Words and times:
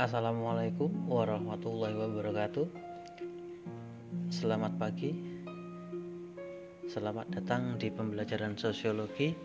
Assalamualaikum 0.00 1.12
warahmatullahi 1.12 1.92
wabarakatuh. 1.92 2.64
Selamat 4.32 4.72
pagi. 4.80 5.12
Selamat 6.88 7.28
datang 7.28 7.76
di 7.76 7.92
pembelajaran 7.92 8.56
sosiologi. 8.56 9.36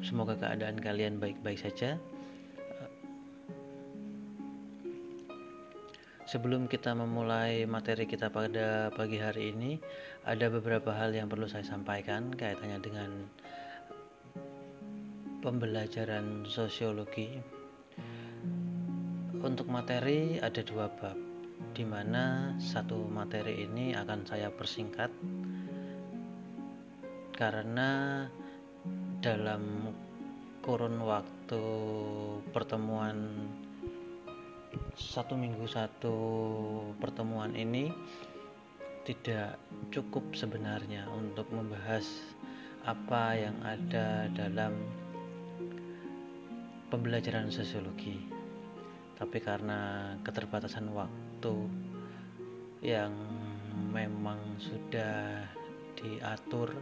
Semoga 0.00 0.40
keadaan 0.40 0.80
kalian 0.80 1.20
baik-baik 1.20 1.60
saja. 1.60 2.00
Sebelum 6.24 6.64
kita 6.64 6.96
memulai 6.96 7.68
materi 7.68 8.08
kita 8.08 8.32
pada 8.32 8.88
pagi 8.96 9.20
hari 9.20 9.52
ini, 9.52 9.76
ada 10.24 10.48
beberapa 10.48 10.96
hal 10.96 11.12
yang 11.12 11.28
perlu 11.28 11.44
saya 11.44 11.68
sampaikan 11.68 12.32
kaitannya 12.32 12.80
dengan 12.80 13.10
pembelajaran 15.44 16.48
sosiologi. 16.48 17.55
Untuk 19.46 19.70
materi 19.70 20.42
ada 20.42 20.58
dua 20.58 20.90
bab, 20.90 21.14
di 21.70 21.86
mana 21.86 22.50
satu 22.58 23.06
materi 23.06 23.62
ini 23.62 23.94
akan 23.94 24.26
saya 24.26 24.50
persingkat 24.50 25.06
karena 27.30 28.26
dalam 29.22 29.94
kurun 30.66 30.98
waktu 30.98 31.62
pertemuan 32.50 33.46
satu 34.98 35.38
minggu 35.38 35.62
satu 35.70 36.18
pertemuan 36.98 37.54
ini 37.54 37.94
tidak 39.06 39.62
cukup 39.94 40.26
sebenarnya 40.34 41.06
untuk 41.14 41.46
membahas 41.54 42.02
apa 42.82 43.38
yang 43.38 43.54
ada 43.62 44.26
dalam 44.34 44.74
pembelajaran 46.90 47.46
sosiologi 47.54 48.35
tapi 49.16 49.40
karena 49.40 50.12
keterbatasan 50.20 50.92
waktu 50.92 51.54
yang 52.84 53.12
memang 53.92 54.38
sudah 54.60 55.44
diatur 55.96 56.76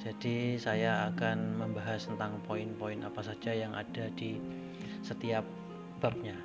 jadi 0.00 0.56
saya 0.56 1.12
akan 1.12 1.60
membahas 1.60 2.08
tentang 2.08 2.40
poin-poin 2.48 3.04
apa 3.04 3.20
saja 3.20 3.52
yang 3.52 3.76
ada 3.76 4.08
di 4.16 4.40
setiap 5.04 5.44
babnya. 6.00 6.40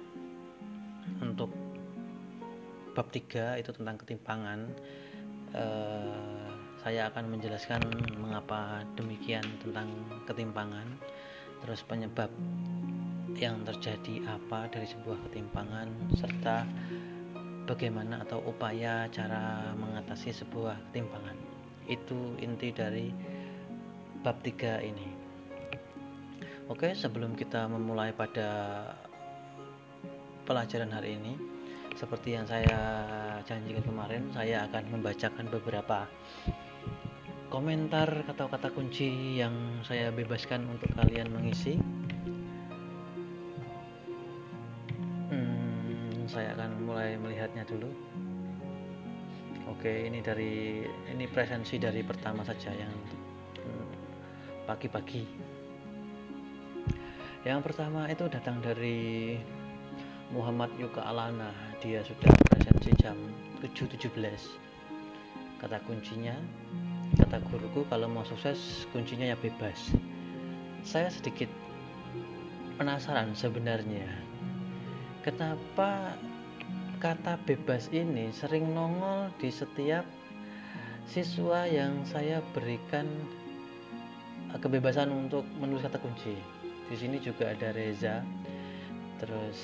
Untuk 1.24 1.56
bab 2.92 3.08
3 3.16 3.56
itu 3.64 3.72
tentang 3.72 3.96
ketimpangan 3.96 4.60
eh, 5.56 6.52
saya 6.84 7.08
akan 7.08 7.32
menjelaskan 7.32 7.82
mengapa 8.20 8.84
demikian 9.00 9.44
tentang 9.64 9.88
ketimpangan 10.28 10.86
terus 11.64 11.80
penyebab 11.88 12.28
yang 13.36 13.68
terjadi 13.68 14.24
apa 14.32 14.72
dari 14.72 14.88
sebuah 14.88 15.20
ketimpangan 15.28 15.88
serta 16.16 16.64
bagaimana 17.68 18.24
atau 18.24 18.40
upaya 18.48 19.10
cara 19.12 19.76
mengatasi 19.76 20.32
sebuah 20.32 20.80
ketimpangan. 20.90 21.36
Itu 21.86 22.40
inti 22.40 22.72
dari 22.72 23.12
bab 24.24 24.40
3 24.42 24.82
ini. 24.88 25.08
Oke 26.66 26.98
sebelum 26.98 27.38
kita 27.38 27.70
memulai 27.70 28.10
pada 28.16 28.50
pelajaran 30.50 30.90
hari 30.90 31.18
ini 31.18 31.34
seperti 31.94 32.36
yang 32.36 32.46
saya 32.50 32.80
janjikan 33.48 33.86
kemarin 33.86 34.24
saya 34.34 34.68
akan 34.68 34.84
membacakan 35.00 35.48
beberapa 35.48 36.10
komentar 37.48 38.26
kata-kata 38.28 38.74
kunci 38.74 39.40
yang 39.40 39.54
saya 39.86 40.12
bebaskan 40.12 40.68
untuk 40.68 40.92
kalian 40.98 41.32
mengisi 41.32 41.80
mulai 47.16 47.32
melihatnya 47.32 47.64
dulu. 47.64 47.88
Oke 49.72 50.04
ini 50.04 50.20
dari 50.20 50.84
ini 50.84 51.26
presensi 51.32 51.80
dari 51.80 52.04
pertama 52.04 52.44
saja 52.44 52.76
yang 52.76 52.92
hmm, 53.56 53.88
pagi-pagi. 54.68 55.24
Yang 57.48 57.60
pertama 57.72 58.12
itu 58.12 58.28
datang 58.28 58.60
dari 58.60 59.40
Muhammad 60.36 60.76
Yuka 60.76 61.08
Alana. 61.08 61.56
Dia 61.80 62.04
sudah 62.04 62.36
presensi 62.52 62.92
jam 63.00 63.16
7.17 63.64 64.12
kata 65.64 65.80
kuncinya 65.88 66.36
kata 67.16 67.40
guruku 67.48 67.88
kalau 67.88 68.12
mau 68.12 68.28
sukses 68.28 68.84
kuncinya 68.92 69.24
ya 69.24 69.40
bebas. 69.40 69.96
Saya 70.84 71.08
sedikit 71.08 71.48
penasaran 72.76 73.32
sebenarnya 73.40 74.04
kenapa 75.24 76.20
kata 77.06 77.38
bebas 77.46 77.94
ini 77.94 78.34
sering 78.34 78.74
nongol 78.74 79.30
di 79.38 79.54
setiap 79.54 80.02
siswa 81.06 81.70
yang 81.70 82.02
saya 82.02 82.42
berikan 82.58 83.06
eh, 84.50 84.58
kebebasan 84.58 85.14
untuk 85.14 85.46
menulis 85.62 85.86
kata 85.86 86.02
kunci. 86.02 86.34
Di 86.90 86.98
sini 86.98 87.22
juga 87.22 87.54
ada 87.54 87.70
Reza, 87.78 88.26
terus 89.22 89.62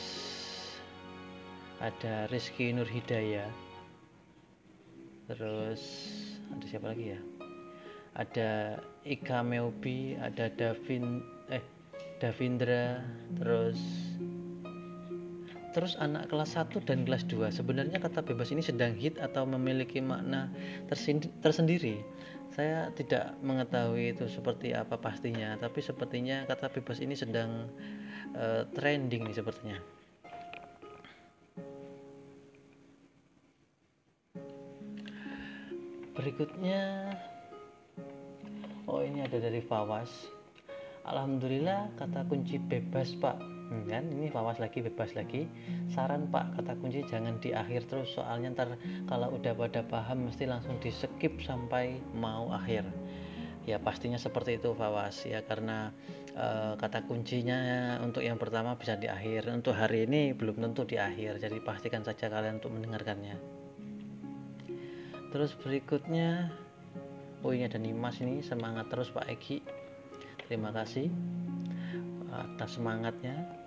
ada 1.82 2.30
Rizky 2.30 2.78
Nur 2.78 2.86
Hidayah, 2.86 3.50
terus 5.26 5.82
ada 6.54 6.66
siapa 6.70 6.94
lagi 6.94 7.18
ya? 7.18 7.20
Ada 8.22 8.78
Ika 9.02 9.42
Meubi, 9.42 10.14
ada 10.22 10.46
Davin, 10.54 11.26
eh 11.50 11.66
Davindra, 12.22 13.02
terus 13.34 14.11
Terus 15.72 15.96
anak 15.96 16.28
kelas 16.28 16.60
1 16.60 16.84
dan 16.84 17.08
kelas 17.08 17.24
2 17.32 17.48
sebenarnya 17.48 17.96
kata 18.04 18.20
bebas 18.28 18.52
ini 18.52 18.60
sedang 18.60 18.92
hit 18.92 19.16
atau 19.24 19.48
memiliki 19.48 20.04
makna 20.04 20.52
tersendiri. 21.40 22.04
Saya 22.52 22.92
tidak 22.92 23.40
mengetahui 23.40 24.12
itu 24.12 24.28
seperti 24.28 24.76
apa 24.76 25.00
pastinya, 25.00 25.56
tapi 25.56 25.80
sepertinya 25.80 26.44
kata 26.44 26.68
bebas 26.76 27.00
ini 27.00 27.16
sedang 27.16 27.72
uh, 28.36 28.68
trending 28.76 29.24
nih 29.24 29.36
sepertinya. 29.40 29.80
Berikutnya 36.12 37.16
Oh, 38.92 39.00
ini 39.00 39.24
ada 39.24 39.40
dari 39.40 39.64
Fawas. 39.64 40.12
Alhamdulillah 41.08 41.96
kata 41.96 42.28
kunci 42.28 42.60
bebas, 42.60 43.16
Pak 43.16 43.51
kan? 43.88 44.04
Ini 44.12 44.28
fawas 44.28 44.60
lagi 44.60 44.84
bebas 44.84 45.16
lagi. 45.16 45.48
Saran 45.88 46.28
pak 46.28 46.60
kata 46.60 46.76
kunci 46.80 47.08
jangan 47.08 47.40
di 47.40 47.56
akhir 47.56 47.88
terus. 47.88 48.12
Soalnya 48.12 48.52
ntar 48.52 48.76
kalau 49.08 49.32
udah 49.36 49.56
pada 49.56 49.82
paham 49.88 50.28
mesti 50.28 50.44
langsung 50.44 50.76
di 50.84 50.92
skip 50.92 51.40
sampai 51.40 51.96
mau 52.12 52.52
akhir. 52.52 52.84
Ya 53.64 53.78
pastinya 53.78 54.18
seperti 54.18 54.58
itu 54.58 54.74
fawas 54.74 55.22
ya 55.22 55.46
karena 55.46 55.94
e, 56.34 56.74
kata 56.82 57.06
kuncinya 57.06 58.02
untuk 58.02 58.26
yang 58.26 58.42
pertama 58.42 58.74
bisa 58.74 58.98
di 58.98 59.06
akhir 59.06 59.54
untuk 59.54 59.78
hari 59.78 60.10
ini 60.10 60.34
belum 60.34 60.58
tentu 60.66 60.82
di 60.82 60.98
akhir 60.98 61.38
jadi 61.38 61.62
pastikan 61.62 62.02
saja 62.02 62.26
kalian 62.26 62.58
untuk 62.58 62.74
mendengarkannya. 62.74 63.38
Terus 65.30 65.54
berikutnya 65.62 66.50
oh 67.46 67.54
ini 67.54 67.70
ada 67.70 67.78
Nimas 67.78 68.18
ini. 68.20 68.42
Semangat 68.42 68.90
terus 68.90 69.14
Pak 69.14 69.30
Egi 69.30 69.62
terima 70.50 70.74
kasih 70.74 71.08
atas 72.32 72.80
semangatnya 72.80 73.61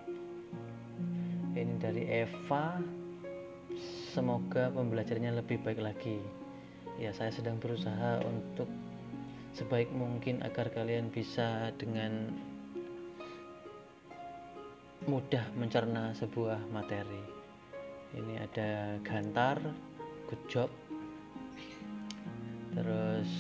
ini 1.54 1.78
dari 1.78 2.03
Eva. 2.10 2.82
Semoga 4.10 4.70
pembelajarannya 4.75 5.38
lebih 5.38 5.62
baik 5.62 5.78
lagi. 5.82 6.19
Ya 6.98 7.10
saya 7.15 7.31
sedang 7.31 7.59
berusaha 7.59 8.22
untuk 8.27 8.71
sebaik 9.54 9.91
mungkin 9.95 10.42
agar 10.42 10.71
kalian 10.74 11.10
bisa 11.10 11.71
dengan 11.78 12.34
mudah 15.06 15.47
mencerna 15.54 16.15
sebuah 16.18 16.59
materi. 16.74 17.22
Ini 18.15 18.34
ada 18.39 18.98
Gantar 19.03 19.59
good 20.30 20.42
job. 20.50 20.71
Terus 22.74 23.30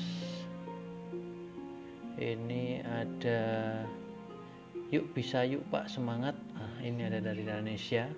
ini 2.18 2.78
ada 2.82 3.42
yuk 4.92 5.08
bisa 5.16 5.44
yuk 5.44 5.64
pak 5.72 5.88
semangat. 5.88 6.36
Ah, 6.56 6.76
ini 6.84 7.06
ada 7.08 7.20
dari 7.20 7.44
Indonesia. 7.44 8.08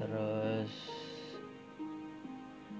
Terus 0.00 0.72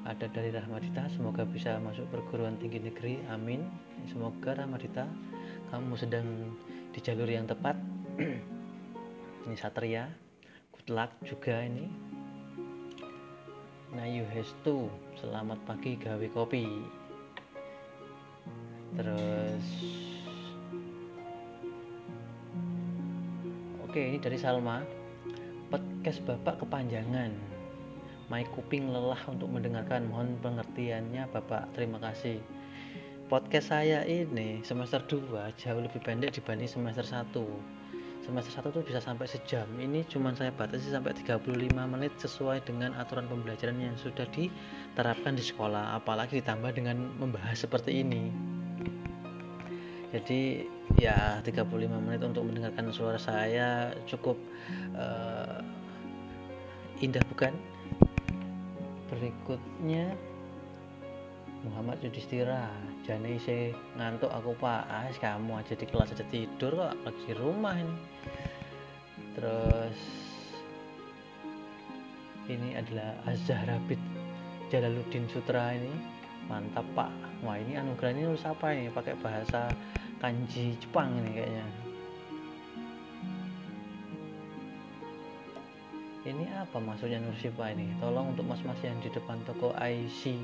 ada 0.04 0.26
dari 0.28 0.52
Rahmadita. 0.52 1.08
Semoga 1.12 1.48
bisa 1.48 1.80
masuk 1.80 2.04
perguruan 2.12 2.60
tinggi 2.60 2.80
negeri. 2.80 3.24
Amin. 3.32 3.64
Semoga 4.08 4.56
Rahmadita 4.60 5.08
kamu 5.72 5.96
sedang 5.96 6.54
di 6.92 7.00
jalur 7.00 7.28
yang 7.28 7.48
tepat. 7.48 7.76
Ini 9.44 9.56
Satria. 9.56 10.08
Good 10.72 10.88
luck 10.92 11.12
juga 11.24 11.64
ini. 11.64 11.88
Nah 13.94 14.08
you 14.08 14.24
Hestu 14.26 14.88
selamat 15.20 15.60
pagi 15.64 15.96
gawe 15.96 16.26
kopi. 16.32 16.66
Terus 18.94 19.66
Oke, 23.94 24.10
ini 24.10 24.18
dari 24.18 24.34
Salma. 24.34 24.82
podcast 25.70 26.18
bapak 26.26 26.66
kepanjangan. 26.66 27.30
My 28.26 28.42
kuping 28.50 28.90
lelah 28.90 29.22
untuk 29.30 29.46
mendengarkan. 29.46 30.10
Mohon 30.10 30.34
pengertiannya 30.42 31.30
bapak. 31.30 31.70
Terima 31.78 32.02
kasih. 32.02 32.42
Podcast 33.30 33.70
saya 33.70 34.02
ini 34.02 34.66
semester 34.66 34.98
2 34.98 35.46
jauh 35.54 35.78
lebih 35.78 36.02
pendek 36.02 36.34
dibanding 36.34 36.66
semester 36.66 37.06
1 37.06 37.38
semester 38.26 38.66
1 38.66 38.74
tuh 38.74 38.82
bisa 38.82 38.98
sampai 38.98 39.30
sejam. 39.30 39.70
Ini 39.78 40.02
cuma 40.10 40.34
saya 40.34 40.50
batasi 40.50 40.90
sampai 40.90 41.14
35 41.14 41.46
menit 41.86 42.10
sesuai 42.18 42.66
dengan 42.66 42.98
aturan 42.98 43.30
pembelajaran 43.30 43.78
yang 43.78 43.94
sudah 43.94 44.26
diterapkan 44.34 45.38
di 45.38 45.44
sekolah. 45.46 45.94
Apalagi 45.94 46.42
ditambah 46.42 46.74
dengan 46.74 47.14
membahas 47.22 47.62
seperti 47.62 48.02
ini 48.02 48.34
jadi 50.14 50.62
ya 50.94 51.42
35 51.42 51.90
menit 51.90 52.22
untuk 52.22 52.46
mendengarkan 52.46 52.86
suara 52.94 53.18
saya 53.18 53.90
cukup 54.06 54.38
uh, 54.94 55.58
indah 57.02 57.18
bukan? 57.34 57.50
Berikutnya 59.10 60.14
Muhammad 61.66 61.98
Yudhistira 61.98 62.70
jane 63.02 63.42
isi 63.42 63.74
ngantuk. 63.98 64.30
Aku 64.30 64.54
pak 64.54 64.86
ah 64.86 65.10
kamu 65.10 65.58
aja 65.58 65.74
di 65.74 65.82
kelas 65.82 66.14
aja 66.14 66.22
tidur 66.30 66.78
kok 66.78 66.94
lagi 67.02 67.30
rumah 67.34 67.74
ini. 67.74 67.96
Terus 69.34 69.98
ini 72.46 72.78
adalah 72.78 73.18
Azharabit 73.26 73.98
Jalaluddin 74.70 75.26
Sutra 75.26 75.74
ini. 75.74 75.90
Mantap 76.46 76.86
pak. 76.94 77.10
Wah 77.42 77.58
ini 77.58 77.74
anugerah 77.74 78.14
ini 78.14 78.30
nulis 78.30 78.46
apa 78.46 78.76
ini? 78.76 78.92
Pakai 78.92 79.16
bahasa 79.18 79.72
kanji 80.24 80.72
Jepang 80.80 81.12
ini 81.20 81.30
kayaknya. 81.36 81.66
Ini 86.24 86.44
apa 86.64 86.80
maksudnya 86.80 87.20
Nursipa 87.20 87.68
ini? 87.68 87.92
Tolong 88.00 88.32
untuk 88.32 88.48
mas-mas 88.48 88.80
yang 88.80 88.96
di 89.04 89.12
depan 89.12 89.36
toko 89.44 89.76
IC 89.76 90.40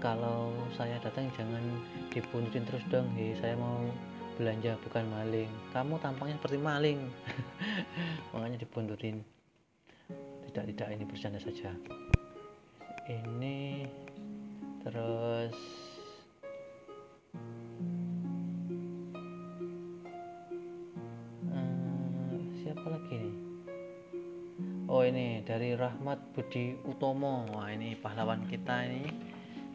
kalau 0.00 0.56
saya 0.72 0.96
datang 1.04 1.28
jangan 1.36 1.60
dibuntutin 2.08 2.64
terus 2.64 2.80
dong. 2.88 3.04
Hei 3.12 3.36
saya 3.36 3.60
mau 3.60 3.84
belanja 4.40 4.72
bukan 4.88 5.04
maling. 5.04 5.52
Kamu 5.76 6.00
tampangnya 6.00 6.40
seperti 6.40 6.56
maling. 6.56 7.12
Makanya 8.32 8.56
dibuntutin. 8.64 9.20
Tidak 10.48 10.64
tidak 10.72 10.88
ini 10.96 11.04
bercanda 11.04 11.36
saja. 11.36 11.76
Ini 13.04 13.84
terus 14.80 15.85
siapa 22.86 23.02
lagi 23.02 23.18
nih 23.18 23.36
oh 24.86 25.02
ini 25.02 25.42
dari 25.42 25.74
Rahmat 25.74 26.22
Budi 26.30 26.78
Utomo. 26.86 27.42
Wah 27.50 27.66
ini 27.74 27.98
pahlawan 27.98 28.46
kita 28.46 28.86
ini. 28.86 29.10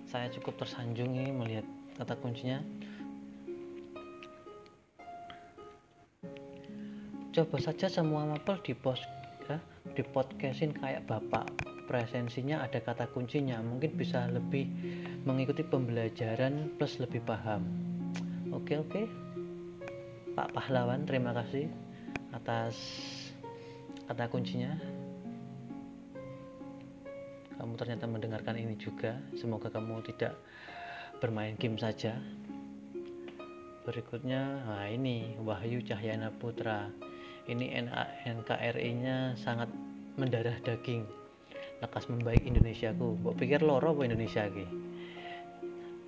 Saya 0.08 0.32
cukup 0.32 0.64
tersanjung 0.64 1.12
ini 1.20 1.28
melihat 1.36 1.68
kata 2.00 2.16
kuncinya. 2.24 2.64
Coba 7.36 7.60
saja 7.60 7.92
semua 7.92 8.24
mapel 8.24 8.56
di 8.64 8.72
post 8.72 9.04
ya, 9.52 9.60
di 9.92 10.08
podcastin 10.08 10.72
kayak 10.72 11.04
bapak. 11.04 11.52
Presensinya 11.92 12.64
ada 12.64 12.80
kata 12.80 13.12
kuncinya. 13.12 13.60
Mungkin 13.60 13.92
bisa 14.00 14.24
lebih 14.32 14.72
mengikuti 15.28 15.68
pembelajaran 15.68 16.80
plus 16.80 16.96
lebih 17.04 17.20
paham. 17.28 17.68
Oke 18.56 18.80
oke. 18.80 19.04
Pak 20.32 20.56
Pahlawan 20.56 21.04
terima 21.04 21.36
kasih 21.36 21.91
atas 22.32 22.76
kata 24.08 24.28
kuncinya. 24.28 24.76
Kamu 27.62 27.78
ternyata 27.78 28.10
mendengarkan 28.10 28.58
ini 28.58 28.74
juga. 28.76 29.22
Semoga 29.38 29.70
kamu 29.70 30.02
tidak 30.10 30.34
bermain 31.22 31.54
game 31.56 31.78
saja. 31.78 32.18
Berikutnya 33.86 34.66
nah 34.66 34.90
ini 34.90 35.38
Wahyu 35.40 35.86
Cahyana 35.86 36.34
Putra. 36.34 36.90
Ini 37.46 37.86
NKRI 38.26 38.92
nya 38.98 39.38
sangat 39.38 39.70
mendarah 40.18 40.58
daging. 40.66 41.06
Lekas 41.82 42.10
membaik 42.10 42.42
Indonesiaku. 42.46 43.22
Mbok 43.22 43.38
pikir 43.38 43.62
loro 43.62 43.94
apa 43.94 44.06
Indonesia 44.06 44.46
ki 44.50 44.92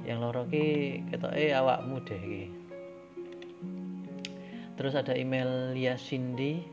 yang 0.04 0.20
loro 0.20 0.44
ki 0.52 1.00
eh 1.32 1.56
awakmu 1.56 2.04
deh 2.04 2.20
ki 2.20 2.44
terus 4.76 4.94
ada 4.98 5.14
email 5.14 5.74
Lia 5.76 5.98
Cindy 6.00 6.64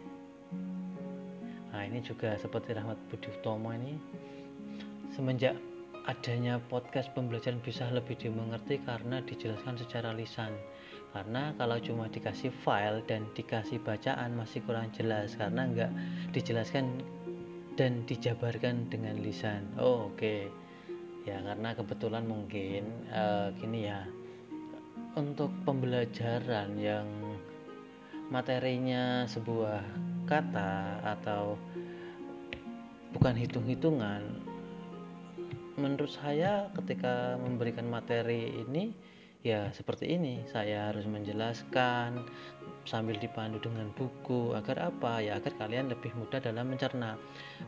nah 1.70 1.87
ini 1.87 2.02
juga 2.02 2.35
seperti 2.37 2.75
Rahmat 2.75 2.99
Budi 3.08 3.31
Utomo 3.31 3.70
ini 3.70 3.94
Semenjak 5.11 5.58
adanya 6.06 6.62
podcast 6.70 7.11
pembelajaran 7.19 7.58
bisa 7.67 7.91
lebih 7.91 8.14
dimengerti 8.14 8.79
karena 8.87 9.19
dijelaskan 9.26 9.75
secara 9.75 10.14
lisan. 10.14 10.55
Karena 11.11 11.50
kalau 11.58 11.82
cuma 11.82 12.06
dikasih 12.06 12.55
file 12.62 13.02
dan 13.11 13.26
dikasih 13.35 13.82
bacaan 13.82 14.38
masih 14.38 14.62
kurang 14.62 14.94
jelas 14.94 15.35
karena 15.35 15.67
nggak 15.67 15.93
dijelaskan 16.31 17.03
dan 17.75 18.06
dijabarkan 18.06 18.87
dengan 18.87 19.19
lisan. 19.19 19.67
Oh, 19.82 20.14
oke. 20.14 20.23
Okay. 20.23 20.41
Ya, 21.26 21.43
karena 21.43 21.75
kebetulan 21.75 22.25
mungkin 22.25 22.87
uh, 23.11 23.50
gini 23.58 23.91
ya. 23.91 24.06
Untuk 25.19 25.50
pembelajaran 25.67 26.79
yang 26.79 27.06
materinya 28.31 29.27
sebuah 29.27 29.82
kata 30.31 31.03
atau 31.03 31.59
bukan 33.11 33.35
hitung-hitungan. 33.35 34.23
Menurut 35.75 36.15
saya 36.15 36.71
ketika 36.79 37.35
memberikan 37.43 37.91
materi 37.91 38.62
ini 38.62 38.94
ya 39.43 39.73
seperti 39.73 40.15
ini. 40.15 40.44
Saya 40.49 40.93
harus 40.93 41.09
menjelaskan 41.09 42.25
sambil 42.85 43.17
dipandu 43.17 43.61
dengan 43.61 43.93
buku 43.97 44.56
agar 44.56 44.93
apa? 44.93 45.21
Ya 45.21 45.37
agar 45.41 45.56
kalian 45.56 45.93
lebih 45.93 46.12
mudah 46.17 46.41
dalam 46.41 46.73
mencerna. 46.73 47.17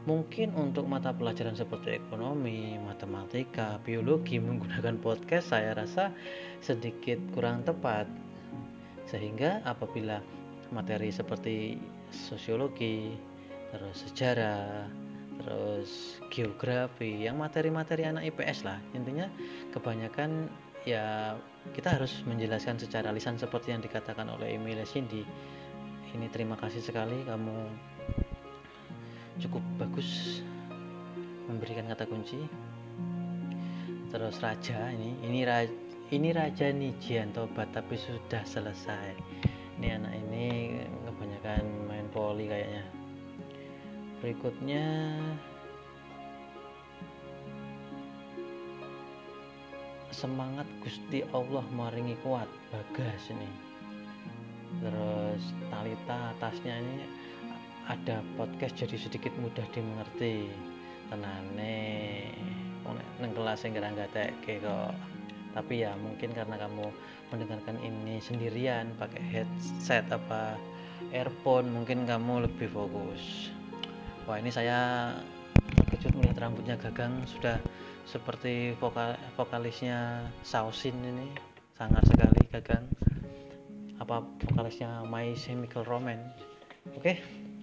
Mungkin 0.05 0.55
untuk 0.57 0.89
mata 0.89 1.13
pelajaran 1.13 1.57
seperti 1.57 2.01
ekonomi 2.01 2.77
matematika 2.81 3.81
biologi 3.83 4.39
menggunakan 4.41 5.01
podcast 5.01 5.53
saya 5.53 5.77
rasa 5.77 6.13
sedikit 6.63 7.19
kurang 7.33 7.65
tepat. 7.65 8.07
Sehingga 9.09 9.61
apabila 9.67 10.23
materi 10.73 11.13
seperti 11.13 11.77
sosiologi 12.11 13.13
terus 13.73 14.05
sejarah 14.09 14.89
terus 15.41 16.21
geografi 16.29 17.25
yang 17.25 17.41
materi-materi 17.41 18.05
anak 18.05 18.29
IPS 18.33 18.65
lah. 18.69 18.79
Intinya 18.93 19.29
kebanyakan 19.73 20.49
ya 20.85 21.37
kita 21.73 21.95
harus 22.01 22.25
menjelaskan 22.27 22.81
secara 22.81 23.15
lisan 23.15 23.39
seperti 23.39 23.71
yang 23.71 23.81
dikatakan 23.81 24.27
oleh 24.29 24.57
Emilia 24.57 24.83
Cindy 24.83 25.23
ini 26.13 26.29
terima 26.29 26.61
kasih 26.61 26.85
sekali 26.85 27.25
kamu 27.25 27.57
cukup 29.41 29.65
bagus 29.81 30.41
memberikan 31.49 31.89
kata 31.89 32.05
kunci. 32.05 32.45
Terus 34.13 34.37
raja 34.45 34.93
ini 34.93 35.17
ini 35.25 35.41
raja 35.49 35.73
ini 36.13 36.29
raja 36.37 36.69
Nijian 36.69 37.33
tobat 37.33 37.73
tapi 37.73 37.97
sudah 37.97 38.45
selesai 38.45 39.17
ini 39.83 39.99
anak 39.99 40.15
ini 40.15 40.47
kebanyakan 41.11 41.67
main 41.91 42.07
poli 42.15 42.47
kayaknya. 42.47 42.87
Berikutnya 44.23 44.87
semangat 50.15 50.71
Gusti 50.87 51.27
Allah 51.35 51.67
maringi 51.75 52.15
kuat 52.23 52.47
bagas 52.71 53.27
ini. 53.35 53.51
Terus 54.79 55.43
Talita 55.67 56.31
atasnya 56.39 56.79
ini 56.79 57.03
ada 57.91 58.23
podcast 58.39 58.79
jadi 58.79 58.95
sedikit 58.95 59.35
mudah 59.43 59.67
dimengerti. 59.75 60.47
Tenane 61.11 61.75
neng 63.19 63.35
kelas 63.35 63.67
yang 63.67 63.83
nggak 63.99 64.15
kok. 64.63 64.95
Tapi 65.59 65.83
ya 65.83 65.91
mungkin 65.99 66.31
karena 66.31 66.55
kamu 66.55 66.87
mendengarkan 67.33 67.81
ini 67.81 68.21
sendirian 68.21 68.93
pakai 69.01 69.25
headset 69.25 70.05
apa 70.13 70.61
earphone 71.17 71.73
mungkin 71.73 72.05
kamu 72.05 72.45
lebih 72.45 72.69
fokus. 72.69 73.49
Wah 74.29 74.37
ini 74.37 74.53
saya 74.53 75.11
terkejut 75.81 76.13
melihat 76.21 76.47
rambutnya 76.47 76.77
gagang 76.77 77.25
sudah 77.25 77.57
seperti 78.05 78.77
vokal 78.77 79.17
vokalisnya 79.35 80.29
Sausin 80.45 80.95
ini 81.01 81.33
sangat 81.75 82.05
sekali 82.13 82.41
gagang. 82.53 82.85
Apa 83.97 84.21
vokalisnya 84.53 85.03
My 85.09 85.33
Chemical 85.33 85.89
Romance. 85.89 86.37
Oke 86.93 87.19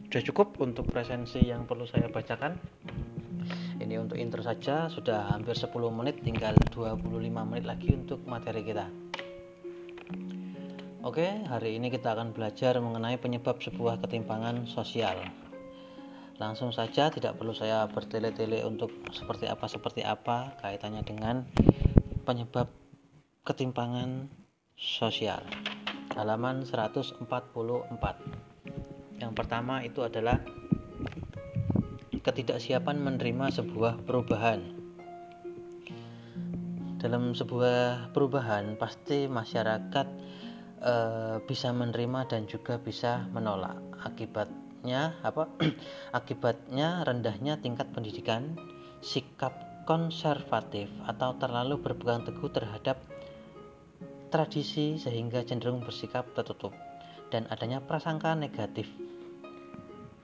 sudah 0.10 0.26
cukup 0.26 0.58
untuk 0.58 0.90
presensi 0.90 1.46
yang 1.46 1.70
perlu 1.70 1.86
saya 1.86 2.10
bacakan. 2.10 2.58
Ini 3.80 3.96
untuk 3.96 4.20
intro 4.20 4.44
saja 4.44 4.92
sudah 4.92 5.32
hampir 5.32 5.56
10 5.56 5.72
menit 5.94 6.20
tinggal 6.26 6.58
25 6.76 7.06
menit 7.30 7.64
lagi 7.64 7.96
untuk 7.96 8.22
materi 8.28 8.62
kita 8.62 9.09
Oke, 11.10 11.26
hari 11.26 11.74
ini 11.74 11.90
kita 11.90 12.14
akan 12.14 12.38
belajar 12.38 12.78
mengenai 12.78 13.18
penyebab 13.18 13.58
sebuah 13.58 13.98
ketimpangan 13.98 14.70
sosial. 14.70 15.18
langsung 16.38 16.70
saja 16.70 17.10
tidak 17.10 17.34
perlu 17.34 17.50
saya 17.50 17.90
bertele-tele 17.90 18.62
untuk 18.62 18.94
seperti 19.10 19.50
apa 19.50 19.66
seperti 19.66 20.06
apa 20.06 20.54
kaitannya 20.62 21.02
dengan 21.02 21.50
penyebab 22.30 22.70
ketimpangan 23.42 24.30
sosial. 24.78 25.42
Halaman 26.14 26.62
144 26.62 27.26
yang 29.18 29.34
pertama 29.34 29.82
itu 29.82 30.06
adalah 30.06 30.38
ketidaksiapan 32.22 33.02
menerima 33.02 33.50
sebuah 33.50 34.06
perubahan. 34.06 34.62
Dalam 37.02 37.34
sebuah 37.34 38.14
perubahan 38.14 38.78
pasti 38.78 39.26
masyarakat 39.26 40.29
e, 40.80 40.94
bisa 41.44 41.70
menerima 41.76 42.26
dan 42.32 42.48
juga 42.48 42.80
bisa 42.80 43.28
menolak. 43.32 43.78
Akibat 44.04 44.48
akibatnya 44.80 45.12
apa? 45.28 45.52
Akibatnya 46.16 47.04
rendahnya 47.04 47.60
tingkat 47.60 47.92
pendidikan 47.92 48.56
sikap 49.04 49.52
konservatif 49.84 50.88
atau 51.04 51.36
terlalu 51.36 51.84
berpegang 51.84 52.24
teguh 52.24 52.48
terhadap 52.48 52.96
tradisi 54.32 54.96
sehingga 54.96 55.44
cenderung 55.44 55.84
bersikap 55.84 56.32
tertutup 56.32 56.72
dan 57.28 57.44
adanya 57.52 57.84
prasangka 57.84 58.40
negatif. 58.40 58.88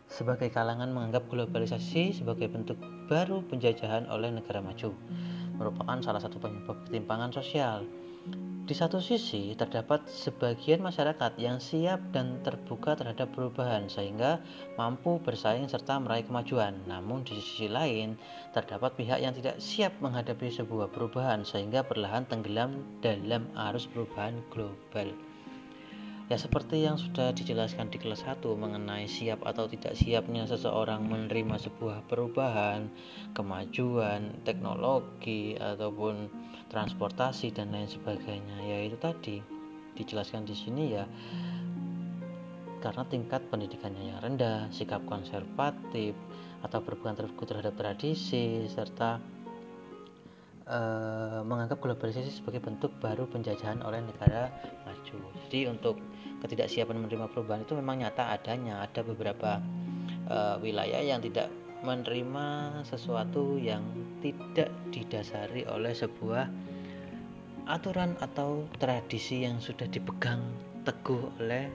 Sebagai 0.08 0.48
kalangan 0.56 0.88
menganggap 0.96 1.28
globalisasi 1.28 2.16
sebagai 2.16 2.48
bentuk 2.48 2.80
baru 3.12 3.44
penjajahan 3.52 4.08
oleh 4.08 4.32
negara 4.32 4.64
maju 4.64 4.96
merupakan 5.60 6.00
salah 6.00 6.24
satu 6.24 6.40
penyebab 6.40 6.80
ketimpangan 6.88 7.36
sosial 7.36 7.84
di 8.66 8.74
satu 8.74 8.98
sisi, 8.98 9.54
terdapat 9.54 10.10
sebagian 10.10 10.82
masyarakat 10.82 11.38
yang 11.38 11.62
siap 11.62 12.02
dan 12.10 12.42
terbuka 12.42 12.98
terhadap 12.98 13.30
perubahan 13.38 13.86
sehingga 13.86 14.42
mampu 14.74 15.22
bersaing 15.22 15.70
serta 15.70 16.02
meraih 16.02 16.26
kemajuan. 16.26 16.82
Namun 16.90 17.22
di 17.22 17.38
sisi 17.38 17.70
lain, 17.70 18.18
terdapat 18.58 18.98
pihak 18.98 19.22
yang 19.22 19.38
tidak 19.38 19.62
siap 19.62 19.94
menghadapi 20.02 20.50
sebuah 20.50 20.90
perubahan 20.90 21.46
sehingga 21.46 21.86
perlahan 21.86 22.26
tenggelam 22.26 22.82
dalam 23.06 23.46
arus 23.70 23.86
perubahan 23.86 24.42
global. 24.50 25.14
Ya 26.26 26.42
seperti 26.42 26.82
yang 26.82 26.98
sudah 26.98 27.38
dijelaskan 27.38 27.94
di 27.94 28.02
kelas 28.02 28.26
1 28.26 28.42
mengenai 28.58 29.06
siap 29.06 29.46
atau 29.46 29.70
tidak 29.70 29.94
siapnya 29.94 30.50
seseorang 30.50 31.06
menerima 31.06 31.62
sebuah 31.62 32.10
perubahan, 32.10 32.90
kemajuan, 33.38 34.42
teknologi 34.42 35.54
ataupun 35.54 36.34
transportasi 36.70 37.54
dan 37.54 37.72
lain 37.72 37.90
sebagainya. 37.90 38.58
Ya 38.62 38.78
itu 38.86 38.98
tadi 38.98 39.42
dijelaskan 39.96 40.44
di 40.44 40.56
sini 40.56 40.84
ya 40.92 41.08
karena 42.84 43.02
tingkat 43.10 43.42
pendidikannya 43.50 44.14
yang 44.14 44.20
rendah, 44.22 44.70
sikap 44.70 45.02
konservatif 45.10 46.14
atau 46.62 46.80
berpegang 46.86 47.18
teguh 47.18 47.48
terhadap 47.50 47.74
tradisi 47.74 48.70
serta 48.70 49.18
uh, 50.70 51.42
menganggap 51.42 51.82
globalisasi 51.82 52.30
sebagai 52.30 52.62
bentuk 52.62 52.94
baru 53.02 53.26
penjajahan 53.26 53.82
oleh 53.82 54.06
negara 54.06 54.54
maju. 54.86 55.18
Jadi 55.50 55.66
untuk 55.66 55.98
ketidaksiapan 56.46 57.02
menerima 57.02 57.26
perubahan 57.34 57.66
itu 57.66 57.74
memang 57.74 58.06
nyata 58.06 58.34
adanya. 58.38 58.86
Ada 58.86 59.02
beberapa 59.02 59.58
uh, 60.30 60.62
wilayah 60.62 61.02
yang 61.02 61.26
tidak 61.26 61.50
menerima 61.86 62.82
sesuatu 62.82 63.62
yang 63.62 63.86
tidak 64.26 64.74
didasari 64.90 65.70
oleh 65.70 65.94
sebuah 65.94 66.50
aturan 67.70 68.18
atau 68.18 68.66
tradisi 68.82 69.46
yang 69.46 69.62
sudah 69.62 69.86
dipegang 69.90 70.42
teguh 70.82 71.30
oleh 71.38 71.70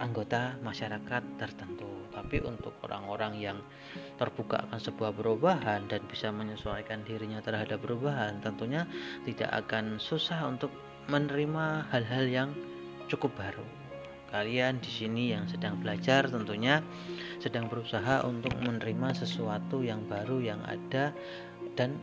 anggota 0.00 0.56
masyarakat 0.64 1.22
tertentu. 1.36 1.88
Tapi 2.12 2.44
untuk 2.44 2.76
orang-orang 2.84 3.40
yang 3.40 3.58
terbuka 4.20 4.68
akan 4.68 4.76
sebuah 4.76 5.16
perubahan 5.16 5.88
dan 5.88 6.04
bisa 6.08 6.28
menyesuaikan 6.28 7.00
dirinya 7.08 7.40
terhadap 7.40 7.80
perubahan, 7.80 8.36
tentunya 8.44 8.84
tidak 9.24 9.48
akan 9.64 9.96
susah 9.96 10.44
untuk 10.44 10.68
menerima 11.08 11.88
hal-hal 11.88 12.24
yang 12.28 12.50
cukup 13.08 13.32
baru. 13.36 13.64
Kalian 14.32 14.80
di 14.80 14.88
sini 14.88 15.36
yang 15.36 15.44
sedang 15.44 15.76
belajar 15.80 16.24
tentunya 16.24 16.80
sedang 17.42 17.66
berusaha 17.66 18.22
untuk 18.22 18.54
menerima 18.62 19.18
sesuatu 19.18 19.82
yang 19.82 20.06
baru 20.06 20.38
yang 20.38 20.62
ada 20.62 21.10
dan 21.74 21.98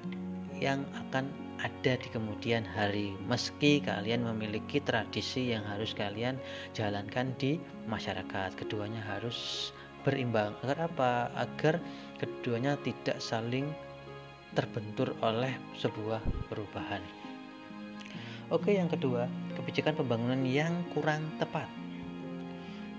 yang 0.59 0.83
akan 1.07 1.31
ada 1.63 1.95
di 1.95 2.07
kemudian 2.11 2.67
hari. 2.67 3.15
Meski 3.27 3.79
kalian 3.79 4.27
memiliki 4.27 4.83
tradisi 4.83 5.55
yang 5.55 5.63
harus 5.63 5.95
kalian 5.95 6.35
jalankan 6.75 7.31
di 7.39 7.55
masyarakat. 7.87 8.59
Keduanya 8.59 8.99
harus 8.99 9.71
berimbang. 10.03 10.55
Agar 10.63 10.91
apa? 10.91 11.31
Agar 11.39 11.79
keduanya 12.19 12.75
tidak 12.83 13.23
saling 13.23 13.71
terbentur 14.51 15.15
oleh 15.23 15.55
sebuah 15.79 16.19
perubahan. 16.51 17.03
Oke 18.49 18.73
yang 18.73 18.89
kedua 18.89 19.29
kebijakan 19.55 19.93
pembangunan 20.03 20.41
yang 20.41 20.73
kurang 20.97 21.21
tepat 21.37 21.69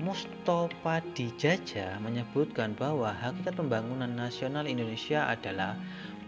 Mustafa 0.00 1.04
Dijaja 1.12 2.00
menyebutkan 2.00 2.72
bahwa 2.72 3.12
hakikat 3.12 3.52
pembangunan 3.52 4.08
nasional 4.08 4.64
Indonesia 4.64 5.28
adalah 5.28 5.76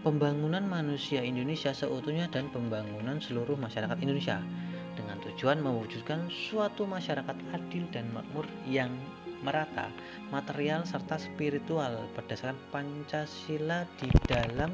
pembangunan 0.05 0.61
manusia 0.61 1.25
Indonesia 1.25 1.73
seutuhnya 1.73 2.29
dan 2.29 2.53
pembangunan 2.53 3.17
seluruh 3.17 3.57
masyarakat 3.57 3.97
Indonesia 4.05 4.37
dengan 4.93 5.17
tujuan 5.25 5.57
mewujudkan 5.65 6.29
suatu 6.29 6.85
masyarakat 6.85 7.33
adil 7.49 7.89
dan 7.89 8.05
makmur 8.13 8.45
yang 8.69 8.93
merata, 9.41 9.89
material 10.29 10.85
serta 10.85 11.17
spiritual 11.17 11.97
berdasarkan 12.13 12.55
Pancasila 12.69 13.89
di 13.97 14.07
dalam 14.29 14.69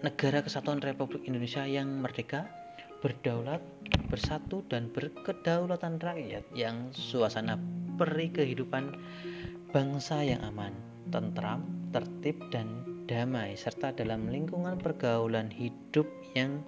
negara 0.00 0.40
kesatuan 0.40 0.80
Republik 0.80 1.28
Indonesia 1.28 1.68
yang 1.68 2.00
merdeka, 2.00 2.48
berdaulat, 3.00 3.64
bersatu 4.12 4.60
dan 4.68 4.92
berkedaulatan 4.92 5.96
rakyat 6.00 6.44
yang 6.52 6.92
suasana 6.92 7.56
peri 7.96 8.28
kehidupan 8.32 8.96
bangsa 9.72 10.24
yang 10.24 10.40
aman, 10.44 10.72
tentram, 11.08 11.64
tertib 11.92 12.36
dan 12.52 12.84
damai 13.08 13.58
serta 13.58 13.90
dalam 13.90 14.30
lingkungan 14.30 14.78
pergaulan 14.78 15.50
hidup 15.50 16.06
yang 16.36 16.62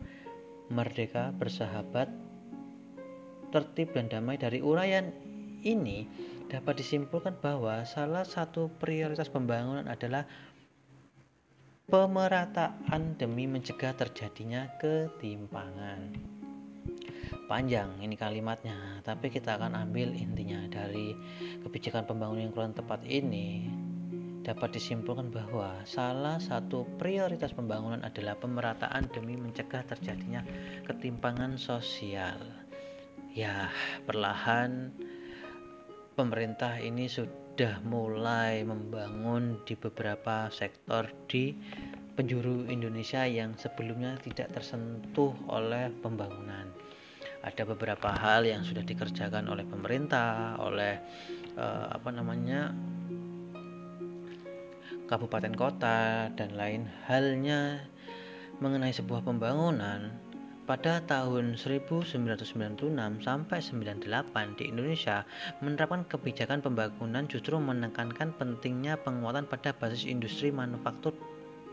merdeka, 0.73 1.31
bersahabat, 1.37 2.09
tertib 3.53 3.93
dan 3.93 4.09
damai. 4.09 4.41
Dari 4.41 4.65
uraian 4.65 5.13
ini 5.63 6.09
dapat 6.51 6.83
disimpulkan 6.83 7.39
bahwa 7.39 7.85
salah 7.87 8.27
satu 8.27 8.69
prioritas 8.81 9.31
pembangunan 9.31 9.87
adalah 9.87 10.27
pemerataan 11.91 13.19
demi 13.19 13.51
mencegah 13.51 13.91
terjadinya 13.99 14.71
ketimpangan. 14.79 16.15
Panjang 17.51 17.99
ini 17.99 18.15
kalimatnya, 18.15 19.03
tapi 19.03 19.29
kita 19.29 19.59
akan 19.59 19.75
ambil 19.75 20.15
intinya 20.15 20.63
dari 20.71 21.13
kebijakan 21.67 22.07
pembangunan 22.07 22.49
yang 22.49 22.55
kurang 22.55 22.75
tepat 22.77 23.03
ini 23.05 23.67
dapat 24.43 24.75
disimpulkan 24.75 25.31
bahwa 25.31 25.83
salah 25.87 26.39
satu 26.43 26.87
prioritas 26.99 27.55
pembangunan 27.55 28.03
adalah 28.03 28.35
pemerataan 28.35 29.07
demi 29.15 29.39
mencegah 29.39 29.87
terjadinya 29.87 30.43
ketimpangan 30.87 31.59
sosial. 31.59 32.39
Ya, 33.33 33.71
perlahan 34.05 34.93
pemerintah 36.19 36.79
ini 36.83 37.09
sudah 37.09 37.42
mulai 37.85 38.65
membangun 38.65 39.61
di 39.69 39.77
beberapa 39.77 40.49
sektor 40.49 41.05
di 41.29 41.53
penjuru 42.17 42.65
Indonesia 42.73 43.29
yang 43.29 43.53
sebelumnya 43.61 44.17
tidak 44.25 44.57
tersentuh 44.57 45.37
oleh 45.53 45.93
pembangunan. 46.01 46.73
Ada 47.45 47.69
beberapa 47.69 48.09
hal 48.09 48.49
yang 48.49 48.65
sudah 48.65 48.81
dikerjakan 48.81 49.53
oleh 49.53 49.69
pemerintah, 49.69 50.57
oleh 50.65 50.97
uh, 51.61 51.93
apa 51.93 52.09
namanya 52.09 52.73
kabupaten 55.05 55.53
kota 55.53 56.33
dan 56.33 56.57
lain 56.57 56.89
halnya 57.05 57.85
mengenai 58.65 58.97
sebuah 58.97 59.27
pembangunan 59.29 60.32
pada 60.63 61.03
tahun 61.03 61.59
1996 61.59 62.15
sampai 63.27 63.59
98 63.59 64.59
di 64.59 64.71
Indonesia 64.71 65.27
menerapkan 65.59 66.07
kebijakan 66.07 66.63
pembangunan 66.63 67.27
justru 67.27 67.59
menekankan 67.59 68.31
pentingnya 68.39 68.95
penguatan 69.03 69.51
pada 69.51 69.75
basis 69.75 70.07
industri 70.07 70.55
manufaktur 70.55 71.19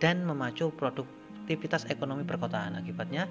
dan 0.02 0.26
memacu 0.26 0.74
produktivitas 0.74 1.86
ekonomi 1.94 2.26
perkotaan. 2.26 2.82
Akibatnya 2.82 3.30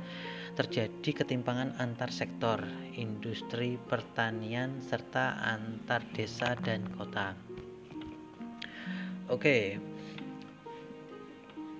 terjadi 0.54 1.26
ketimpangan 1.26 1.74
antar 1.82 2.14
sektor, 2.14 2.62
industri, 2.94 3.80
pertanian 3.90 4.78
serta 4.78 5.42
antar 5.42 6.06
desa 6.14 6.54
dan 6.62 6.86
kota. 6.94 7.34
Oke, 9.28 9.76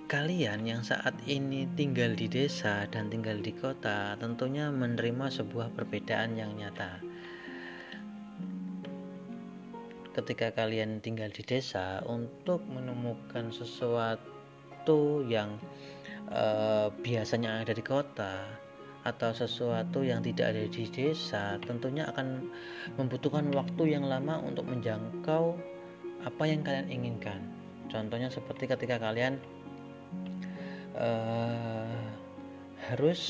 Kalian 0.09 0.65
yang 0.65 0.81
saat 0.81 1.13
ini 1.29 1.69
tinggal 1.77 2.17
di 2.17 2.25
desa 2.25 2.89
dan 2.89 3.13
tinggal 3.13 3.37
di 3.37 3.53
kota 3.53 4.17
tentunya 4.17 4.73
menerima 4.73 5.29
sebuah 5.29 5.69
perbedaan 5.77 6.33
yang 6.33 6.57
nyata. 6.57 6.97
ketika 10.19 10.51
kalian 10.51 10.99
tinggal 10.99 11.31
di 11.31 11.45
desa 11.47 12.03
untuk 12.03 12.59
menemukan 12.67 13.55
sesuatu 13.55 15.23
yang 15.23 15.55
uh, 16.27 16.91
biasanya 17.05 17.63
ada 17.63 17.71
di 17.71 17.79
kota 17.79 18.43
atau 19.07 19.31
sesuatu 19.31 20.03
yang 20.03 20.19
tidak 20.19 20.51
ada 20.51 20.67
di 20.67 20.83
desa 20.91 21.55
tentunya 21.63 22.03
akan 22.11 22.51
membutuhkan 22.99 23.47
waktu 23.55 23.95
yang 23.95 24.03
lama 24.03 24.43
untuk 24.43 24.67
menjangkau 24.67 25.55
apa 26.27 26.43
yang 26.43 26.67
kalian 26.67 26.91
inginkan 26.91 27.39
contohnya 27.87 28.27
seperti 28.27 28.67
ketika 28.67 28.99
kalian 28.99 29.39
uh, 30.99 31.99
harus 32.91 33.21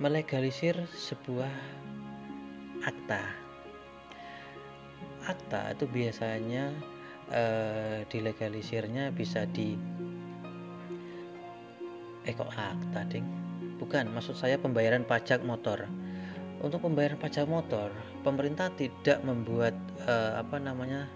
melegalisir 0.00 0.76
sebuah 0.96 1.52
akta. 2.84 3.20
Akta 5.28 5.76
itu 5.76 5.84
biasanya 5.84 6.72
eh, 7.30 8.02
dilegalisirnya 8.10 9.14
bisa 9.14 9.46
di 9.46 9.76
eh 12.28 12.34
kok 12.36 12.52
akta 12.52 13.00
ding 13.08 13.24
bukan 13.80 14.12
maksud 14.12 14.36
saya 14.36 14.60
pembayaran 14.60 15.08
pajak 15.08 15.40
motor 15.40 15.88
untuk 16.60 16.84
pembayaran 16.84 17.16
pajak 17.16 17.48
motor 17.48 17.88
pemerintah 18.20 18.68
tidak 18.76 19.24
membuat 19.24 19.72
eh, 20.04 20.36
apa 20.36 20.60
namanya 20.60 21.08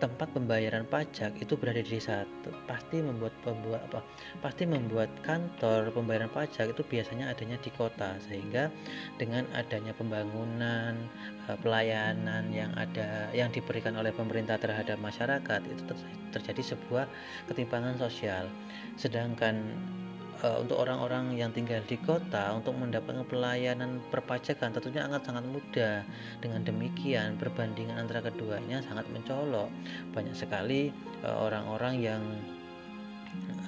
tempat 0.00 0.32
pembayaran 0.32 0.88
pajak 0.88 1.36
itu 1.38 1.54
berada 1.60 1.84
di 1.84 2.00
desa 2.00 2.24
pasti 2.64 3.04
membuat 3.04 3.36
pembuat 3.44 3.84
apa? 3.92 4.00
Pasti 4.40 4.64
membuat 4.64 5.12
kantor 5.20 5.92
pembayaran 5.92 6.32
pajak 6.32 6.72
itu 6.72 6.82
biasanya 6.88 7.28
adanya 7.28 7.60
di 7.60 7.70
kota 7.76 8.16
sehingga 8.24 8.72
dengan 9.20 9.44
adanya 9.52 9.92
pembangunan 9.92 10.96
eh, 11.46 11.58
pelayanan 11.60 12.48
yang 12.50 12.72
ada 12.74 13.28
yang 13.36 13.52
diberikan 13.52 13.94
oleh 14.00 14.10
pemerintah 14.10 14.56
terhadap 14.56 14.96
masyarakat 14.98 15.60
itu 15.68 15.82
terjadi 16.32 16.74
sebuah 16.74 17.04
ketimpangan 17.52 18.00
sosial. 18.00 18.48
Sedangkan 18.96 19.60
uh, 20.42 20.60
untuk 20.60 20.80
orang-orang 20.80 21.36
yang 21.36 21.52
tinggal 21.52 21.80
di 21.84 21.96
kota 22.00 22.52
untuk 22.56 22.76
mendapatkan 22.76 23.24
pelayanan 23.28 24.00
perpajakan 24.08 24.72
tentunya 24.72 25.06
sangat 25.06 25.22
sangat 25.28 25.44
mudah. 25.48 25.96
Dengan 26.40 26.60
demikian 26.64 27.36
perbandingan 27.36 28.00
antara 28.00 28.24
keduanya 28.24 28.80
sangat 28.84 29.06
mencolok. 29.12 29.68
Banyak 30.12 30.36
sekali 30.36 30.90
eh, 31.24 31.36
orang-orang 31.36 31.94
yang 32.00 32.22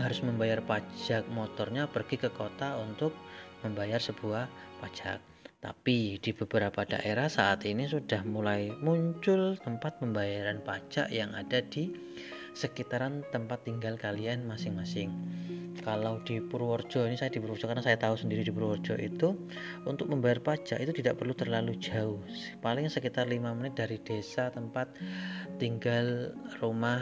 harus 0.00 0.24
membayar 0.26 0.58
pajak 0.64 1.22
motornya 1.30 1.86
pergi 1.86 2.18
ke 2.18 2.28
kota 2.34 2.74
untuk 2.80 3.14
membayar 3.62 4.02
sebuah 4.02 4.50
pajak. 4.82 5.22
Tapi 5.62 6.18
di 6.18 6.34
beberapa 6.34 6.82
daerah 6.82 7.30
saat 7.30 7.62
ini 7.62 7.86
sudah 7.86 8.26
mulai 8.26 8.74
muncul 8.82 9.54
tempat 9.62 10.02
pembayaran 10.02 10.58
pajak 10.66 11.06
yang 11.14 11.30
ada 11.38 11.62
di 11.62 11.94
sekitaran 12.52 13.24
tempat 13.32 13.64
tinggal 13.64 13.96
kalian 13.96 14.44
masing-masing. 14.44 15.12
Kalau 15.80 16.20
di 16.22 16.38
Purworejo 16.38 17.08
ini 17.08 17.16
saya 17.16 17.32
di 17.32 17.40
Purworejo 17.40 17.64
karena 17.64 17.80
saya 17.80 17.96
tahu 17.96 18.14
sendiri 18.14 18.44
di 18.44 18.52
Purworejo 18.52 18.94
itu 19.00 19.34
untuk 19.88 20.12
membayar 20.12 20.38
pajak 20.38 20.78
itu 20.78 20.92
tidak 20.92 21.18
perlu 21.18 21.32
terlalu 21.32 21.74
jauh. 21.80 22.20
Paling 22.60 22.92
sekitar 22.92 23.26
5 23.26 23.40
menit 23.56 23.74
dari 23.74 23.96
desa 23.98 24.52
tempat 24.52 24.92
tinggal 25.56 26.36
rumah 26.60 27.00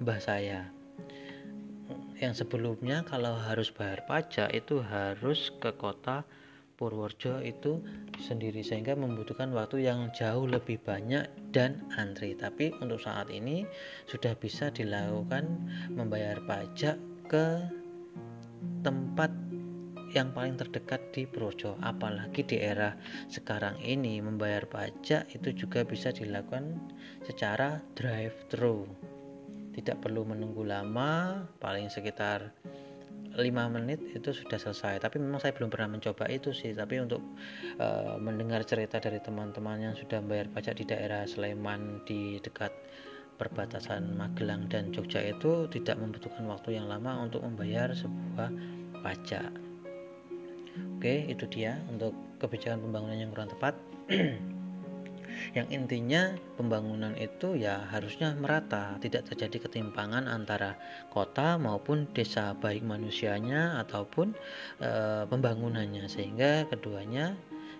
mbah 0.00 0.18
saya. 0.18 0.72
Yang 2.18 2.42
sebelumnya 2.42 3.06
kalau 3.06 3.38
harus 3.38 3.70
bayar 3.70 4.02
pajak 4.08 4.50
itu 4.50 4.82
harus 4.82 5.54
ke 5.62 5.70
kota 5.78 6.26
Purworejo 6.78 7.42
itu 7.42 7.82
sendiri 8.22 8.62
sehingga 8.62 8.94
membutuhkan 8.94 9.50
waktu 9.50 9.90
yang 9.90 10.14
jauh 10.14 10.46
lebih 10.46 10.78
banyak 10.78 11.26
dan 11.50 11.82
antri. 11.98 12.38
Tapi 12.38 12.70
untuk 12.78 13.02
saat 13.02 13.26
ini 13.34 13.66
sudah 14.06 14.38
bisa 14.38 14.70
dilakukan 14.70 15.44
membayar 15.90 16.38
pajak 16.46 16.94
ke 17.26 17.66
tempat 18.86 19.34
yang 20.16 20.32
paling 20.32 20.56
terdekat 20.56 21.12
di 21.12 21.28
Projo 21.28 21.76
apalagi 21.84 22.40
di 22.40 22.56
era 22.56 22.96
sekarang 23.28 23.76
ini 23.84 24.24
membayar 24.24 24.64
pajak 24.64 25.28
itu 25.36 25.52
juga 25.52 25.84
bisa 25.84 26.08
dilakukan 26.08 26.80
secara 27.28 27.84
drive 27.92 28.48
thru 28.48 28.88
tidak 29.76 30.00
perlu 30.00 30.24
menunggu 30.24 30.64
lama 30.64 31.44
paling 31.60 31.92
sekitar 31.92 32.56
5 33.38 33.74
menit 33.74 34.02
itu 34.12 34.34
sudah 34.34 34.58
selesai 34.58 34.98
tapi 34.98 35.22
memang 35.22 35.38
saya 35.38 35.54
belum 35.54 35.70
pernah 35.70 35.94
mencoba 35.94 36.26
itu 36.26 36.50
sih 36.50 36.74
tapi 36.74 36.98
untuk 36.98 37.22
uh, 37.78 38.18
mendengar 38.18 38.66
cerita 38.66 38.98
dari 38.98 39.22
teman-teman 39.22 39.78
yang 39.78 39.94
sudah 39.94 40.18
membayar 40.18 40.50
pajak 40.50 40.82
di 40.82 40.84
daerah 40.90 41.22
Sleman 41.22 42.02
di 42.02 42.42
dekat 42.42 42.74
perbatasan 43.38 44.18
Magelang 44.18 44.66
dan 44.66 44.90
Jogja 44.90 45.22
itu 45.22 45.70
tidak 45.70 45.96
membutuhkan 46.02 46.50
waktu 46.50 46.74
yang 46.74 46.90
lama 46.90 47.22
untuk 47.22 47.46
membayar 47.46 47.94
sebuah 47.94 48.50
pajak. 49.06 49.54
Oke, 50.98 51.30
itu 51.30 51.46
dia 51.46 51.78
untuk 51.86 52.10
kebijakan 52.42 52.82
pembangunan 52.82 53.22
yang 53.22 53.30
kurang 53.30 53.54
tepat. 53.54 53.78
yang 55.56 55.68
intinya 55.72 56.36
pembangunan 56.56 57.14
itu 57.16 57.56
ya 57.56 57.86
harusnya 57.88 58.34
merata, 58.36 58.98
tidak 59.00 59.28
terjadi 59.32 59.68
ketimpangan 59.68 60.28
antara 60.28 60.76
kota 61.08 61.56
maupun 61.56 62.10
desa 62.12 62.52
baik 62.58 62.84
manusianya 62.84 63.80
ataupun 63.82 64.34
e, 64.82 64.90
pembangunannya 65.26 66.06
sehingga 66.10 66.66
keduanya 66.68 67.38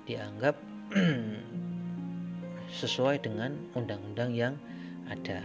dianggap 0.08 0.56
sesuai 2.80 3.20
dengan 3.24 3.56
undang-undang 3.76 4.32
yang 4.32 4.54
ada. 5.08 5.44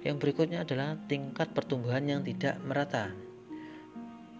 Yang 0.00 0.16
berikutnya 0.16 0.64
adalah 0.64 0.96
tingkat 1.08 1.52
pertumbuhan 1.52 2.08
yang 2.08 2.22
tidak 2.24 2.56
merata. 2.64 3.12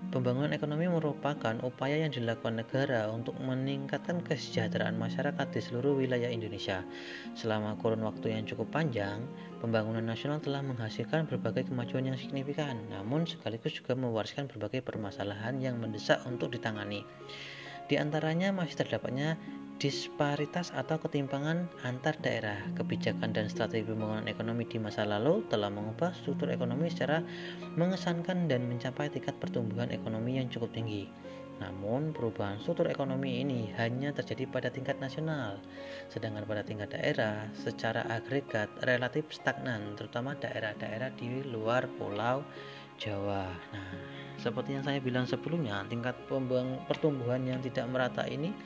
Pembangunan 0.09 0.57
ekonomi 0.57 0.89
merupakan 0.89 1.61
upaya 1.61 2.01
yang 2.01 2.09
dilakukan 2.09 2.65
negara 2.65 3.13
untuk 3.13 3.37
meningkatkan 3.37 4.25
kesejahteraan 4.25 4.97
masyarakat 4.97 5.45
di 5.53 5.61
seluruh 5.61 6.01
wilayah 6.01 6.33
Indonesia. 6.33 6.81
Selama 7.37 7.77
kurun 7.77 8.01
waktu 8.09 8.33
yang 8.33 8.49
cukup 8.49 8.73
panjang, 8.73 9.21
pembangunan 9.61 10.01
nasional 10.01 10.41
telah 10.41 10.65
menghasilkan 10.65 11.29
berbagai 11.29 11.69
kemajuan 11.69 12.09
yang 12.09 12.17
signifikan, 12.17 12.81
namun 12.89 13.29
sekaligus 13.29 13.77
juga 13.77 13.93
mewariskan 13.93 14.49
berbagai 14.49 14.81
permasalahan 14.81 15.61
yang 15.61 15.77
mendesak 15.77 16.25
untuk 16.25 16.49
ditangani. 16.49 17.05
Di 17.85 18.01
antaranya 18.01 18.57
masih 18.57 18.81
terdapatnya 18.81 19.37
disparitas 19.81 20.77
atau 20.77 21.01
ketimpangan 21.01 21.65
antar 21.89 22.13
daerah. 22.21 22.61
Kebijakan 22.77 23.33
dan 23.33 23.49
strategi 23.49 23.89
pembangunan 23.89 24.29
ekonomi 24.29 24.69
di 24.69 24.77
masa 24.77 25.09
lalu 25.09 25.41
telah 25.49 25.73
mengubah 25.73 26.13
struktur 26.13 26.53
ekonomi 26.53 26.93
secara 26.93 27.25
mengesankan 27.81 28.45
dan 28.45 28.69
mencapai 28.69 29.09
tingkat 29.09 29.41
pertumbuhan 29.41 29.89
ekonomi 29.89 30.37
yang 30.37 30.53
cukup 30.53 30.69
tinggi. 30.77 31.09
Namun, 31.65 32.13
perubahan 32.13 32.61
struktur 32.61 32.89
ekonomi 32.93 33.41
ini 33.41 33.73
hanya 33.77 34.13
terjadi 34.17 34.49
pada 34.49 34.69
tingkat 34.73 34.97
nasional, 34.97 35.61
sedangkan 36.09 36.49
pada 36.49 36.65
tingkat 36.65 36.93
daerah 36.93 37.49
secara 37.53 38.05
agregat 38.09 38.69
relatif 38.85 39.29
stagnan, 39.29 39.97
terutama 39.97 40.37
daerah-daerah 40.41 41.13
di 41.21 41.45
luar 41.45 41.85
Pulau 42.01 42.45
Jawa. 42.97 43.49
Nah, 43.77 43.93
seperti 44.41 44.77
yang 44.77 44.85
saya 44.89 45.05
bilang 45.05 45.29
sebelumnya, 45.29 45.85
tingkat 45.89 46.17
pertumbuhan 46.89 47.45
yang 47.45 47.61
tidak 47.61 47.89
merata 47.93 48.25
ini 48.25 48.57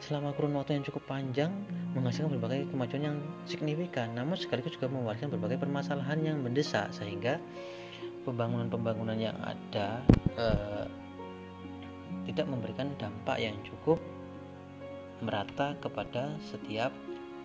selama 0.00 0.36
kurun 0.36 0.54
waktu 0.56 0.76
yang 0.76 0.84
cukup 0.84 1.02
panjang 1.08 1.52
menghasilkan 1.96 2.36
berbagai 2.36 2.68
kemajuan 2.68 3.02
yang 3.02 3.18
signifikan. 3.48 4.12
Namun 4.12 4.36
sekaligus 4.36 4.76
juga 4.76 4.92
mewariskan 4.92 5.32
berbagai 5.32 5.56
permasalahan 5.60 6.20
yang 6.20 6.36
mendesak 6.44 6.92
sehingga 6.92 7.40
pembangunan-pembangunan 8.28 9.16
yang 9.16 9.36
ada 9.40 10.02
eh, 10.36 10.86
tidak 12.26 12.46
memberikan 12.50 12.90
dampak 12.98 13.38
yang 13.38 13.56
cukup 13.62 14.02
merata 15.24 15.72
kepada 15.80 16.36
setiap 16.44 16.92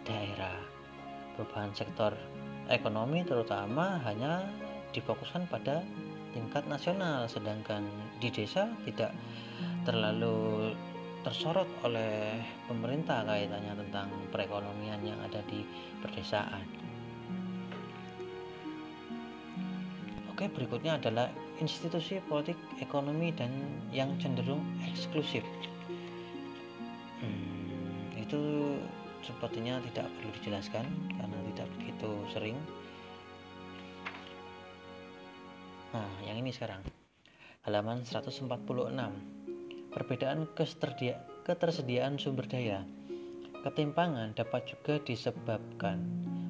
daerah. 0.04 0.60
Perubahan 1.38 1.72
sektor 1.72 2.12
ekonomi 2.68 3.24
terutama 3.24 4.02
hanya 4.04 4.44
difokuskan 4.92 5.48
pada 5.48 5.86
tingkat 6.36 6.68
nasional 6.68 7.28
sedangkan 7.28 7.84
di 8.20 8.28
desa 8.32 8.68
tidak 8.84 9.16
terlalu 9.88 10.72
tersorot 11.22 11.70
oleh 11.86 12.42
pemerintah 12.66 13.22
kaitannya 13.26 13.78
tentang 13.86 14.10
perekonomian 14.34 15.02
yang 15.06 15.20
ada 15.22 15.42
di 15.46 15.62
perdesaan. 16.02 16.66
Oke, 20.34 20.50
berikutnya 20.50 20.98
adalah 20.98 21.30
institusi 21.62 22.18
politik 22.26 22.58
ekonomi 22.82 23.30
dan 23.30 23.54
yang 23.94 24.18
cenderung 24.18 24.66
eksklusif. 24.90 25.46
Hmm, 27.22 28.10
itu 28.18 28.42
sepertinya 29.22 29.78
tidak 29.94 30.10
perlu 30.18 30.34
dijelaskan 30.42 30.86
karena 31.22 31.38
tidak 31.54 31.68
begitu 31.78 32.10
sering. 32.34 32.58
Nah, 35.94 36.10
yang 36.26 36.42
ini 36.42 36.50
sekarang 36.50 36.82
halaman 37.62 38.02
146 38.02 38.50
perbedaan 39.92 40.48
ketersediaan 41.44 42.16
sumber 42.16 42.48
daya. 42.48 42.88
Ketimpangan 43.62 44.34
dapat 44.34 44.66
juga 44.72 44.98
disebabkan 45.04 46.02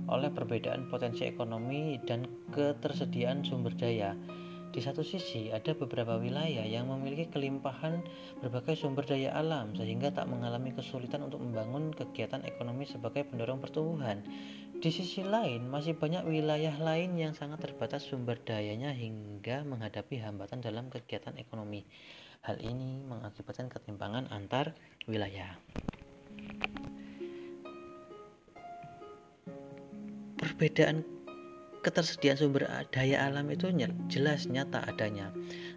oleh 0.08 0.32
perbedaan 0.32 0.88
potensi 0.88 1.28
ekonomi 1.28 2.00
dan 2.08 2.24
ketersediaan 2.56 3.44
sumber 3.44 3.76
daya. 3.76 4.16
Di 4.72 4.80
satu 4.80 5.04
sisi, 5.04 5.52
ada 5.52 5.76
beberapa 5.76 6.16
wilayah 6.16 6.64
yang 6.64 6.88
memiliki 6.88 7.28
kelimpahan 7.28 8.00
berbagai 8.40 8.80
sumber 8.80 9.04
daya 9.04 9.36
alam 9.36 9.76
sehingga 9.76 10.16
tak 10.16 10.32
mengalami 10.32 10.72
kesulitan 10.72 11.28
untuk 11.28 11.44
membangun 11.44 11.92
kegiatan 11.92 12.40
ekonomi 12.48 12.88
sebagai 12.88 13.28
pendorong 13.28 13.60
pertumbuhan. 13.60 14.24
Di 14.80 14.88
sisi 14.88 15.28
lain, 15.28 15.68
masih 15.68 16.00
banyak 16.00 16.24
wilayah 16.24 16.72
lain 16.80 17.20
yang 17.20 17.36
sangat 17.36 17.68
terbatas 17.68 18.08
sumber 18.08 18.40
dayanya 18.40 18.96
hingga 18.96 19.68
menghadapi 19.68 20.24
hambatan 20.24 20.64
dalam 20.64 20.88
kegiatan 20.88 21.36
ekonomi. 21.36 21.84
Hal 22.42 22.58
ini 22.58 23.06
mengakibatkan 23.06 23.70
ketimpangan 23.70 24.26
antar 24.34 24.74
wilayah. 25.06 25.62
Perbedaan 30.42 31.06
ketersediaan 31.86 32.42
sumber 32.42 32.66
daya 32.90 33.30
alam 33.30 33.46
itu 33.54 33.70
jelas 34.10 34.50
nyata 34.50 34.82
adanya. 34.90 35.30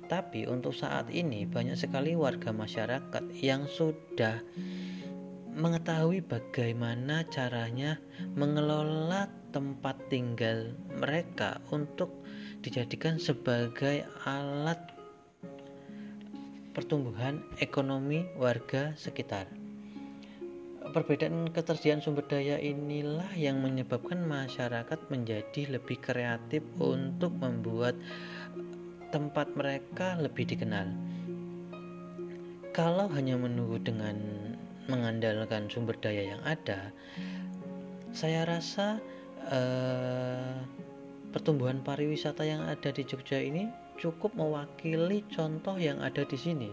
Tapi 0.08 0.48
untuk 0.48 0.72
saat 0.72 1.12
ini 1.12 1.44
banyak 1.44 1.76
sekali 1.76 2.16
warga 2.16 2.48
masyarakat 2.48 3.24
yang 3.44 3.68
sudah 3.68 4.40
mengetahui 5.52 6.24
bagaimana 6.24 7.28
caranya 7.28 8.00
mengelola 8.40 9.28
tempat 9.52 10.00
tinggal 10.08 10.72
mereka 10.96 11.60
untuk 11.68 12.24
dijadikan 12.64 13.20
sebagai 13.20 14.08
alat 14.24 14.93
pertumbuhan 16.74 17.38
ekonomi 17.62 18.26
warga 18.34 18.98
sekitar. 18.98 19.46
Perbedaan 20.84 21.48
ketersediaan 21.54 22.02
sumber 22.02 22.26
daya 22.26 22.58
inilah 22.60 23.30
yang 23.38 23.62
menyebabkan 23.62 24.26
masyarakat 24.26 25.00
menjadi 25.08 25.78
lebih 25.78 25.96
kreatif 26.02 26.60
untuk 26.76 27.32
membuat 27.38 27.94
tempat 29.14 29.54
mereka 29.54 30.18
lebih 30.18 30.44
dikenal. 30.50 30.90
Kalau 32.74 33.06
hanya 33.14 33.38
menunggu 33.38 33.78
dengan 33.78 34.18
mengandalkan 34.90 35.70
sumber 35.70 35.94
daya 36.02 36.34
yang 36.36 36.42
ada, 36.42 36.90
saya 38.10 38.42
rasa 38.42 38.98
eh, 39.46 40.58
pertumbuhan 41.30 41.80
pariwisata 41.86 42.42
yang 42.42 42.66
ada 42.66 42.90
di 42.90 43.06
Jogja 43.06 43.38
ini 43.38 43.83
cukup 43.98 44.34
mewakili 44.34 45.22
contoh 45.30 45.78
yang 45.78 46.02
ada 46.02 46.26
di 46.26 46.38
sini 46.38 46.70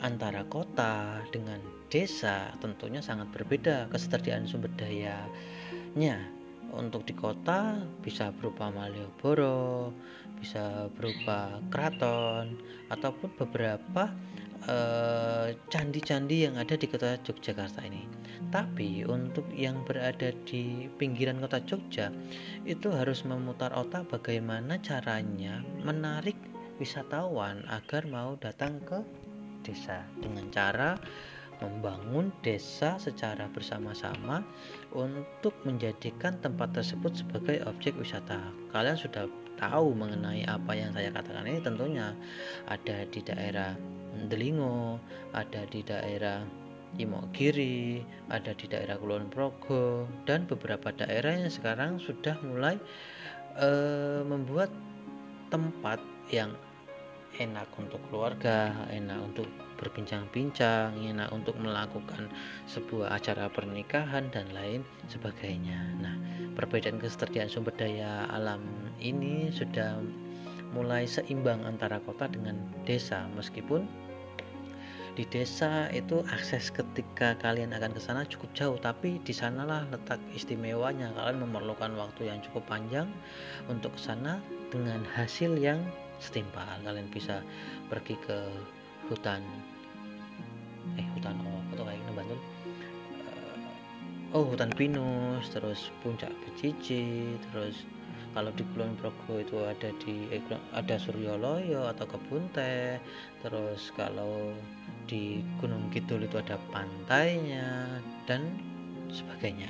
antara 0.00 0.42
kota 0.48 1.20
dengan 1.30 1.60
desa 1.92 2.50
tentunya 2.58 3.04
sangat 3.04 3.28
berbeda 3.30 3.88
ketersediaan 3.92 4.48
sumber 4.48 4.72
dayanya 4.80 6.18
untuk 6.74 7.06
di 7.06 7.14
kota 7.14 7.78
bisa 8.02 8.34
berupa 8.34 8.68
Malioboro, 8.74 9.94
bisa 10.42 10.90
berupa 10.98 11.62
keraton 11.70 12.58
ataupun 12.90 13.30
beberapa 13.38 14.10
eh, 14.66 15.54
candi-candi 15.70 16.36
uh, 16.42 16.44
yang 16.50 16.54
ada 16.58 16.74
di 16.74 16.86
kota 16.90 17.14
Yogyakarta 17.22 17.86
ini. 17.86 18.02
Tapi 18.48 19.06
untuk 19.06 19.46
yang 19.54 19.82
berada 19.84 20.32
di 20.48 20.90
pinggiran 20.98 21.40
kota 21.42 21.62
Jogja 21.64 22.10
itu 22.64 22.90
harus 22.90 23.22
memutar 23.22 23.70
otak 23.76 24.08
bagaimana 24.10 24.78
caranya 24.80 25.62
menarik 25.82 26.36
wisatawan 26.78 27.62
agar 27.70 28.04
mau 28.10 28.34
datang 28.38 28.82
ke 28.82 28.98
desa 29.64 30.04
dengan 30.20 30.50
cara 30.52 30.98
membangun 31.62 32.34
desa 32.42 32.98
secara 32.98 33.46
bersama-sama 33.48 34.42
untuk 34.92 35.54
menjadikan 35.62 36.36
tempat 36.42 36.74
tersebut 36.74 37.14
sebagai 37.14 37.62
objek 37.64 37.94
wisata. 37.94 38.42
Kalian 38.74 38.98
sudah 38.98 39.30
tahu 39.56 39.94
mengenai 39.94 40.42
apa 40.50 40.74
yang 40.74 40.90
saya 40.90 41.14
katakan 41.14 41.46
ini 41.46 41.62
tentunya 41.62 42.10
ada 42.66 43.06
di 43.06 43.20
daerah 43.22 43.72
Delingo, 44.30 44.98
ada 45.34 45.66
di 45.66 45.82
daerah 45.82 46.42
Imogiri, 46.94 48.06
ada 48.30 48.54
di 48.54 48.70
daerah 48.70 48.94
Kulon 48.94 49.26
Progo 49.26 50.06
dan 50.30 50.46
beberapa 50.46 50.94
daerah 50.94 51.34
yang 51.34 51.50
sekarang 51.50 51.98
sudah 51.98 52.38
mulai 52.46 52.78
uh, 53.58 54.22
membuat 54.22 54.70
tempat 55.50 55.98
yang 56.30 56.54
enak 57.42 57.66
untuk 57.78 57.98
keluarga, 58.06 58.70
enak 58.94 59.18
untuk 59.26 59.50
berbincang-bincang, 59.82 60.94
enak 60.94 61.34
untuk 61.34 61.58
melakukan 61.58 62.30
sebuah 62.70 63.18
acara 63.18 63.50
pernikahan 63.50 64.30
dan 64.30 64.46
lain 64.54 64.86
sebagainya. 65.10 65.98
Nah, 65.98 66.14
perbedaan 66.54 67.02
ketersediaan 67.02 67.50
sumber 67.50 67.74
daya 67.74 68.30
alam 68.30 68.62
ini 69.02 69.50
sudah 69.50 69.98
mulai 70.70 71.06
seimbang 71.06 71.62
antara 71.66 72.02
kota 72.02 72.26
dengan 72.30 72.58
desa 72.82 73.26
meskipun 73.34 73.86
di 75.14 75.22
desa 75.30 75.86
itu 75.94 76.26
akses 76.26 76.74
ketika 76.74 77.38
kalian 77.38 77.70
akan 77.70 77.94
ke 77.94 78.02
sana 78.02 78.26
cukup 78.26 78.50
jauh 78.54 78.78
tapi 78.82 79.22
di 79.22 79.30
sanalah 79.30 79.86
letak 79.94 80.18
istimewanya. 80.34 81.14
Kalian 81.14 81.46
memerlukan 81.46 81.94
waktu 81.94 82.34
yang 82.34 82.42
cukup 82.42 82.66
panjang 82.66 83.06
untuk 83.70 83.94
ke 83.94 84.00
sana 84.02 84.42
dengan 84.74 85.06
hasil 85.14 85.54
yang 85.54 85.78
setimpal. 86.18 86.66
Kalian 86.82 87.06
bisa 87.14 87.46
pergi 87.86 88.18
ke 88.26 88.38
hutan 89.06 89.42
eh 91.00 91.06
hutan 91.16 91.32
oh 91.48 91.64
atau 91.72 91.84
kayak 91.88 92.12
Bantul? 92.12 92.36
Uh, 92.36 94.36
oh 94.36 94.44
hutan 94.52 94.68
pinus 94.76 95.48
terus 95.48 95.88
puncak 96.04 96.28
becici 96.44 97.40
terus 97.50 97.88
kalau 98.34 98.50
di 98.58 98.66
Kulon 98.74 98.98
Progo 98.98 99.38
itu 99.38 99.62
ada 99.62 99.94
di 100.02 100.26
eh, 100.34 100.42
ada 100.74 100.98
Suryoloyo 100.98 101.86
atau 101.86 102.04
kebun 102.04 102.50
teh 102.50 102.98
terus 103.46 103.94
kalau 103.94 104.50
di 105.04 105.44
Gunung 105.60 105.92
Kidul 105.92 106.24
itu 106.24 106.40
ada 106.40 106.56
pantainya 106.72 108.00
dan 108.24 108.56
sebagainya 109.12 109.68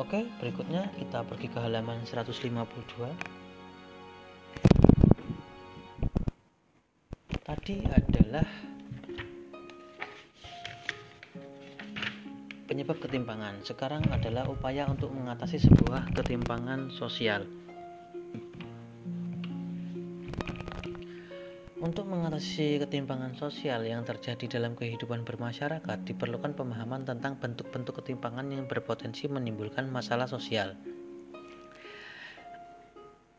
Oke, 0.00 0.24
berikutnya 0.40 0.88
kita 0.96 1.20
pergi 1.28 1.52
ke 1.52 1.60
halaman 1.60 2.00
152. 2.08 2.40
tadi 7.50 7.82
adalah 7.82 8.46
penyebab 12.70 13.02
ketimpangan. 13.02 13.58
Sekarang 13.66 14.06
adalah 14.14 14.46
upaya 14.46 14.86
untuk 14.86 15.10
mengatasi 15.10 15.58
sebuah 15.58 16.14
ketimpangan 16.14 16.94
sosial. 16.94 17.44
Untuk 21.80 22.12
mengatasi 22.12 22.76
ketimpangan 22.76 23.40
sosial 23.40 23.88
yang 23.88 24.04
terjadi 24.04 24.60
dalam 24.60 24.76
kehidupan 24.76 25.24
bermasyarakat, 25.24 26.04
diperlukan 26.04 26.52
pemahaman 26.52 27.08
tentang 27.08 27.40
bentuk-bentuk 27.40 28.04
ketimpangan 28.04 28.52
yang 28.52 28.68
berpotensi 28.68 29.24
menimbulkan 29.32 29.88
masalah 29.88 30.28
sosial. 30.28 30.76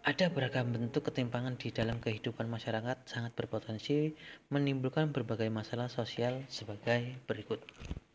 Ada 0.01 0.33
beragam 0.33 0.73
bentuk 0.73 1.05
ketimpangan 1.05 1.53
di 1.61 1.69
dalam 1.69 2.01
kehidupan 2.01 2.49
masyarakat 2.49 3.05
sangat 3.05 3.37
berpotensi 3.37 4.17
menimbulkan 4.49 5.13
berbagai 5.13 5.53
masalah 5.53 5.85
sosial 5.93 6.41
sebagai 6.49 7.21
berikut. 7.29 7.61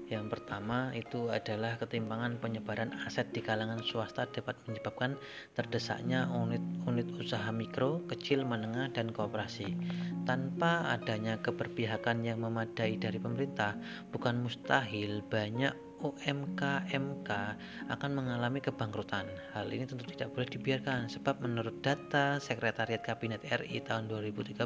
Yang 0.09 0.25
pertama 0.33 0.89
itu 0.97 1.29
adalah 1.29 1.77
ketimpangan 1.77 2.41
penyebaran 2.41 2.97
aset 3.05 3.29
di 3.29 3.45
kalangan 3.45 3.77
swasta 3.85 4.25
dapat 4.25 4.57
menyebabkan 4.65 5.13
terdesaknya 5.53 6.25
unit-unit 6.33 7.13
usaha 7.13 7.45
mikro, 7.53 8.01
kecil, 8.09 8.41
menengah, 8.41 8.89
dan 8.89 9.13
kooperasi. 9.13 9.77
Tanpa 10.25 10.89
adanya 10.89 11.37
keberpihakan 11.37 12.25
yang 12.25 12.41
memadai 12.41 12.97
dari 12.97 13.21
pemerintah, 13.21 13.77
bukan 14.09 14.41
mustahil 14.41 15.21
banyak 15.29 15.88
UMKMK 15.99 17.29
akan 17.91 18.11
mengalami 18.15 18.63
kebangkrutan. 18.63 19.27
Hal 19.51 19.67
ini 19.67 19.83
tentu 19.83 20.07
tidak 20.07 20.31
boleh 20.31 20.47
dibiarkan 20.47 21.11
sebab 21.11 21.43
menurut 21.43 21.83
data 21.83 22.39
Sekretariat 22.39 23.03
Kabinet 23.03 23.43
RI 23.43 23.83
tahun 23.83 24.07
2013, 24.07 24.59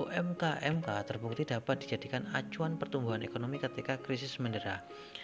UMKMK 0.00 0.88
terbukti 1.04 1.44
dapat 1.44 1.84
dijadikan 1.84 2.24
acuan 2.32 2.80
pertumbuhan 2.80 3.20
ekonomi 3.20 3.60
ketika 3.60 4.00
krisis 4.00 4.40
mendera. 4.40 4.80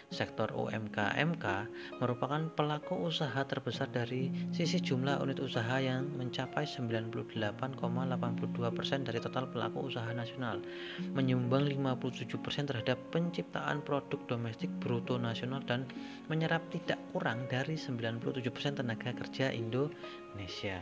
Sektor 0.07 0.55
UMKMK 0.55 1.66
merupakan 1.99 2.38
pelaku 2.55 3.11
usaha 3.11 3.42
terbesar 3.42 3.90
dari 3.90 4.31
sisi 4.55 4.79
jumlah 4.79 5.19
unit 5.19 5.42
usaha 5.42 5.83
yang 5.83 6.07
mencapai 6.14 6.62
98,82% 6.62 9.03
dari 9.03 9.19
total 9.19 9.51
pelaku 9.51 9.90
usaha 9.90 10.07
nasional, 10.14 10.62
menyumbang 11.11 11.66
57% 11.66 12.71
terhadap 12.71 13.03
penciptaan 13.11 13.83
produk 13.83 14.23
domestik 14.31 14.71
bruto 14.79 15.19
nasional 15.19 15.59
dan 15.66 15.83
menyerap 16.31 16.62
tidak 16.71 17.03
kurang 17.11 17.51
dari 17.51 17.75
97% 17.75 18.79
tenaga 18.79 19.11
kerja 19.11 19.51
Indonesia. 19.51 20.79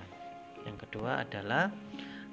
Yang 0.68 0.76
kedua 0.84 1.24
adalah 1.24 1.72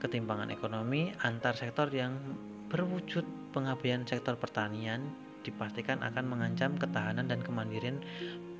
ketimpangan 0.03 0.51
ekonomi 0.51 1.15
antar 1.23 1.55
sektor 1.55 1.87
yang 1.87 2.19
berwujud 2.67 3.23
pengabaian 3.55 4.03
sektor 4.07 4.35
pertanian 4.35 5.30
dipastikan 5.41 6.01
akan 6.05 6.25
mengancam 6.25 6.77
ketahanan 6.77 7.29
dan 7.29 7.41
kemandirian 7.41 8.01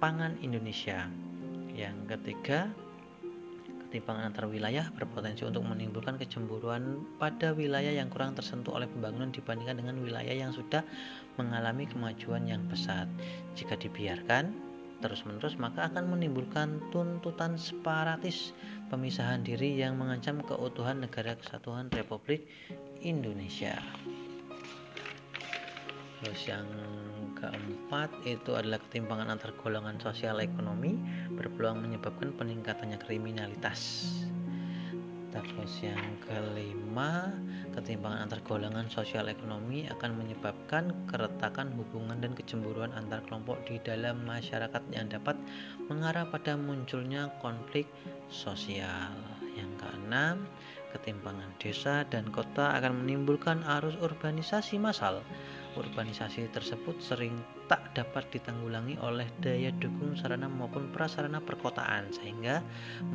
pangan 0.02 0.38
Indonesia. 0.42 1.08
Yang 1.72 1.98
ketiga, 2.18 2.70
ketimpangan 3.92 4.32
antar 4.32 4.48
wilayah 4.48 4.88
berpotensi 4.96 5.44
untuk 5.44 5.68
menimbulkan 5.68 6.16
kecemburuan 6.16 7.04
pada 7.20 7.52
wilayah 7.52 7.92
yang 7.92 8.08
kurang 8.08 8.32
tersentuh 8.32 8.80
oleh 8.80 8.88
pembangunan 8.88 9.36
dibandingkan 9.36 9.84
dengan 9.84 10.00
wilayah 10.00 10.32
yang 10.32 10.56
sudah 10.56 10.80
mengalami 11.36 11.84
kemajuan 11.92 12.48
yang 12.48 12.64
pesat. 12.72 13.12
Jika 13.60 13.76
dibiarkan 13.76 14.72
terus-menerus 15.02 15.58
maka 15.58 15.90
akan 15.92 16.14
menimbulkan 16.14 16.80
tuntutan 16.94 17.58
separatis 17.58 18.54
pemisahan 18.88 19.42
diri 19.44 19.76
yang 19.76 19.98
mengancam 19.98 20.40
keutuhan 20.46 21.02
negara 21.04 21.36
kesatuan 21.36 21.90
Republik 21.92 22.48
Indonesia. 23.04 23.76
Terus 26.22 26.54
yang 26.54 26.70
keempat 27.34 28.14
itu 28.30 28.54
adalah 28.54 28.78
ketimpangan 28.78 29.34
antar 29.34 29.58
golongan 29.58 29.98
sosial 29.98 30.38
ekonomi 30.38 30.94
berpeluang 31.34 31.82
menyebabkan 31.82 32.30
peningkatannya 32.38 33.02
kriminalitas. 33.02 34.06
Terus 35.32 35.80
yang 35.82 36.20
kelima, 36.28 37.32
ketimpangan 37.74 38.28
antar 38.28 38.44
golongan 38.46 38.86
sosial 38.92 39.32
ekonomi 39.32 39.88
akan 39.88 40.20
menyebabkan 40.20 40.92
keretakan 41.08 41.72
hubungan 41.74 42.20
dan 42.20 42.36
kecemburuan 42.36 42.92
antar 42.94 43.24
kelompok 43.26 43.64
di 43.64 43.80
dalam 43.82 44.22
masyarakat 44.28 44.84
yang 44.92 45.08
dapat 45.08 45.40
mengarah 45.90 46.28
pada 46.28 46.54
munculnya 46.54 47.32
konflik 47.40 47.88
sosial. 48.28 49.16
Yang 49.56 49.72
keenam, 49.80 50.36
ketimpangan 50.92 51.50
desa 51.64 52.04
dan 52.12 52.28
kota 52.30 52.76
akan 52.76 53.08
menimbulkan 53.08 53.64
arus 53.80 53.96
urbanisasi 54.04 54.78
massal 54.78 55.24
urbanisasi 55.78 56.52
tersebut 56.52 57.00
sering 57.00 57.36
tak 57.72 57.96
dapat 57.96 58.28
ditanggulangi 58.36 59.00
oleh 59.00 59.28
daya 59.40 59.72
dukung 59.80 60.16
sarana 60.20 60.52
maupun 60.52 60.92
prasarana 60.92 61.40
perkotaan 61.40 62.12
sehingga 62.12 62.60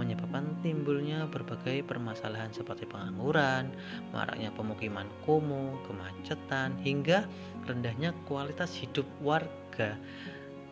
menyebabkan 0.01 0.57
timbulnya 0.65 1.29
berbagai 1.29 1.85
permasalahan 1.85 2.53
seperti 2.57 2.89
pengangguran, 2.89 3.69
maraknya 4.17 4.49
pemukiman 4.57 5.09
kumuh, 5.29 5.77
kemacetan 5.85 6.77
hingga 6.81 7.29
rendahnya 7.69 8.17
kualitas 8.25 8.73
hidup 8.73 9.05
warga. 9.21 9.97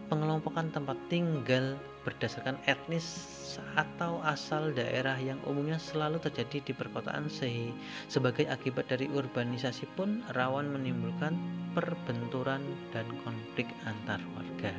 Pengelompokan 0.09 0.69
tempat 0.73 0.97
tinggal 1.09 1.77
berdasarkan 2.05 2.61
etnis 2.69 3.35
atau 3.75 4.21
asal 4.23 4.71
daerah 4.77 5.17
yang 5.19 5.41
umumnya 5.49 5.81
selalu 5.81 6.21
terjadi 6.21 6.71
di 6.71 6.73
perkotaan 6.77 7.27
sehingga 7.33 7.75
sebagai 8.07 8.47
akibat 8.47 8.87
dari 8.93 9.09
urbanisasi 9.11 9.89
pun 9.99 10.23
rawan 10.37 10.71
menimbulkan 10.71 11.35
perbenturan 11.73 12.63
dan 12.93 13.07
konflik 13.27 13.67
antar 13.89 14.21
warga. 14.37 14.75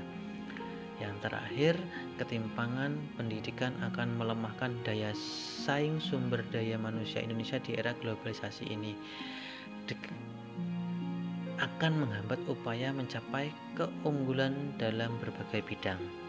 Yang 0.95 1.27
terakhir, 1.27 1.75
ketimpangan 2.15 2.95
pendidikan 3.19 3.75
akan 3.83 4.15
melemahkan 4.15 4.71
daya 4.87 5.11
saing 5.65 5.99
sumber 5.99 6.39
daya 6.55 6.79
manusia 6.79 7.19
Indonesia 7.19 7.59
di 7.59 7.75
era 7.75 7.91
globalisasi 7.99 8.71
ini 8.71 8.95
akan 11.59 11.91
menghambat 12.03 12.39
upaya 12.47 12.91
mencapai 12.95 13.51
keunggulan 13.75 14.75
dalam 14.79 15.15
berbagai 15.19 15.63
bidang. 15.67 16.24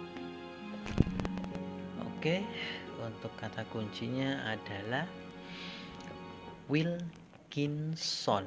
Oke, 2.03 2.43
untuk 2.99 3.31
kata 3.39 3.63
kuncinya 3.71 4.51
adalah 4.51 5.07
Wilkinson. 6.67 8.47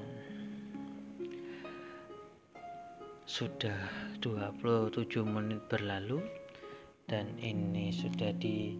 Sudah 3.24 3.78
27 4.20 5.06
menit 5.24 5.64
berlalu 5.72 6.20
dan 7.08 7.32
ini 7.40 7.96
sudah 7.96 8.36
di 8.36 8.76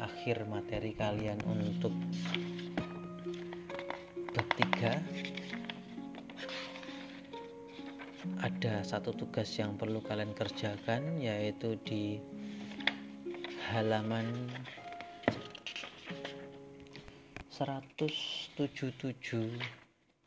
akhir 0.00 0.48
materi 0.48 0.96
kalian 0.96 1.42
untuk 1.44 1.92
3 4.58 4.98
ada 8.42 8.82
satu 8.82 9.14
tugas 9.14 9.50
yang 9.54 9.78
perlu 9.78 10.02
kalian 10.02 10.34
kerjakan 10.34 11.22
yaitu 11.22 11.78
di 11.86 12.18
halaman 13.78 14.50
177 17.46 18.58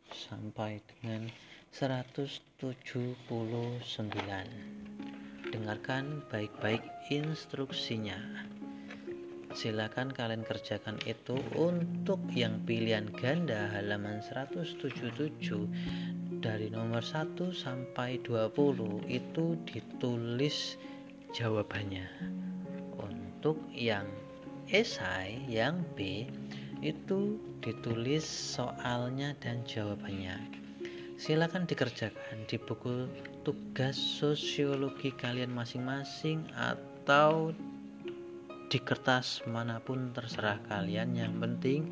sampai 0.07 0.79
dengan 0.87 1.27
179 1.75 2.87
dengarkan 5.51 6.23
baik-baik 6.31 6.79
instruksinya. 7.11 8.15
Silakan 9.51 10.15
kalian 10.15 10.47
kerjakan 10.47 10.95
itu 11.03 11.35
untuk 11.59 12.23
yang 12.31 12.63
pilihan 12.63 13.11
ganda 13.19 13.67
halaman 13.75 14.23
177 14.23 15.27
dari 16.39 16.71
nomor 16.71 17.03
1 17.03 17.35
sampai 17.51 18.15
20 18.23 19.11
itu 19.11 19.59
ditulis 19.67 20.79
jawabannya 21.35 22.07
untuk 23.41 23.57
yang 23.73 24.05
esai 24.69 25.33
yang 25.49 25.81
B 25.97 26.29
itu 26.77 27.41
ditulis 27.57 28.21
soalnya 28.21 29.33
dan 29.41 29.65
jawabannya 29.65 30.37
silakan 31.17 31.65
dikerjakan 31.65 32.45
di 32.45 32.61
buku 32.61 33.09
tugas 33.41 33.97
sosiologi 33.97 35.09
kalian 35.17 35.49
masing-masing 35.57 36.45
atau 36.53 37.49
di 38.69 38.77
kertas 38.77 39.41
mana 39.49 39.81
pun 39.81 40.13
terserah 40.13 40.61
kalian 40.69 41.17
yang 41.17 41.33
penting 41.41 41.89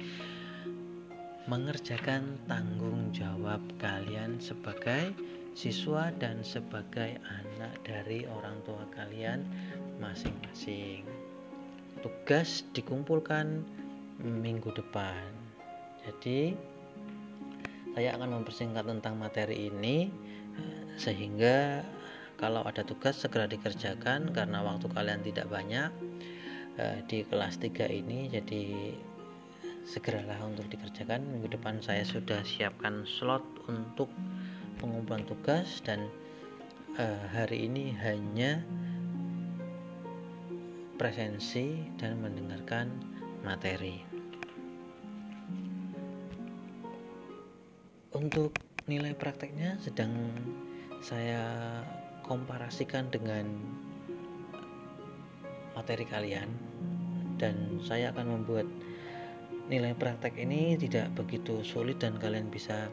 mengerjakan 1.50 2.38
tanggung 2.46 3.10
jawab 3.10 3.58
kalian 3.82 4.38
sebagai 4.38 5.18
siswa 5.58 6.14
dan 6.22 6.46
sebagai 6.46 7.18
anak 7.26 7.74
dari 7.82 8.30
orang 8.30 8.62
tua 8.70 8.86
kalian 8.94 9.42
masing-masing. 9.98 11.19
Tugas 12.00 12.64
dikumpulkan 12.72 13.64
minggu 14.20 14.72
depan. 14.76 15.28
Jadi, 16.04 16.56
saya 17.96 18.16
akan 18.16 18.42
mempersingkat 18.42 18.88
tentang 18.88 19.20
materi 19.20 19.68
ini 19.68 20.08
sehingga 21.00 21.84
kalau 22.40 22.64
ada 22.64 22.84
tugas 22.84 23.20
segera 23.20 23.48
dikerjakan 23.48 24.32
karena 24.32 24.64
waktu 24.64 24.88
kalian 24.92 25.24
tidak 25.24 25.52
banyak 25.52 25.92
eh, 26.80 27.00
di 27.08 27.28
kelas 27.28 27.60
3 27.60 27.88
ini 27.92 28.32
jadi 28.32 28.96
segeralah 29.90 30.38
untuk 30.46 30.70
dikerjakan 30.70 31.26
minggu 31.26 31.56
depan 31.56 31.82
saya 31.82 32.06
sudah 32.06 32.46
siapkan 32.46 33.04
slot 33.10 33.44
untuk 33.66 34.12
pengumpulan 34.78 35.26
tugas 35.26 35.82
dan 35.82 36.08
uh, 36.96 37.26
hari 37.34 37.66
ini 37.66 37.92
hanya 37.98 38.62
presensi 41.00 41.80
dan 41.96 42.20
mendengarkan 42.20 42.92
materi. 43.40 44.04
Untuk 48.12 48.52
nilai 48.92 49.16
prakteknya 49.16 49.80
sedang 49.80 50.12
saya 51.00 51.40
komparasikan 52.28 53.08
dengan 53.08 53.48
materi 55.72 56.04
kalian 56.04 56.52
dan 57.40 57.80
saya 57.80 58.12
akan 58.12 58.44
membuat 58.44 58.68
nilai 59.72 59.96
praktek 59.96 60.36
ini 60.36 60.76
tidak 60.76 61.16
begitu 61.16 61.64
sulit 61.64 62.04
dan 62.04 62.20
kalian 62.20 62.52
bisa 62.52 62.92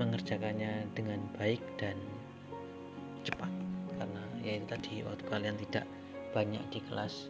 mengerjakannya 0.00 0.88
dengan 0.96 1.20
baik 1.36 1.60
dan 1.76 2.00
cepat. 3.28 3.52
Karena 4.00 4.24
ya 4.40 4.56
itu 4.56 4.66
tadi 4.72 5.04
waktu 5.04 5.24
kalian 5.28 5.60
tidak 5.68 5.84
banyak 6.30 6.62
di 6.70 6.80
kelas 6.86 7.26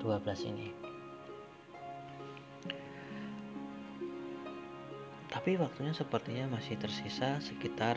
12 0.00 0.50
ini. 0.52 0.68
Tapi 5.28 5.56
waktunya 5.56 5.92
sepertinya 5.96 6.56
masih 6.56 6.76
tersisa 6.76 7.40
sekitar 7.40 7.96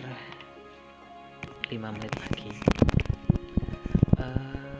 5 1.67 1.71
menit 1.75 2.13
lagi. 2.15 2.53
Uh, 4.19 4.79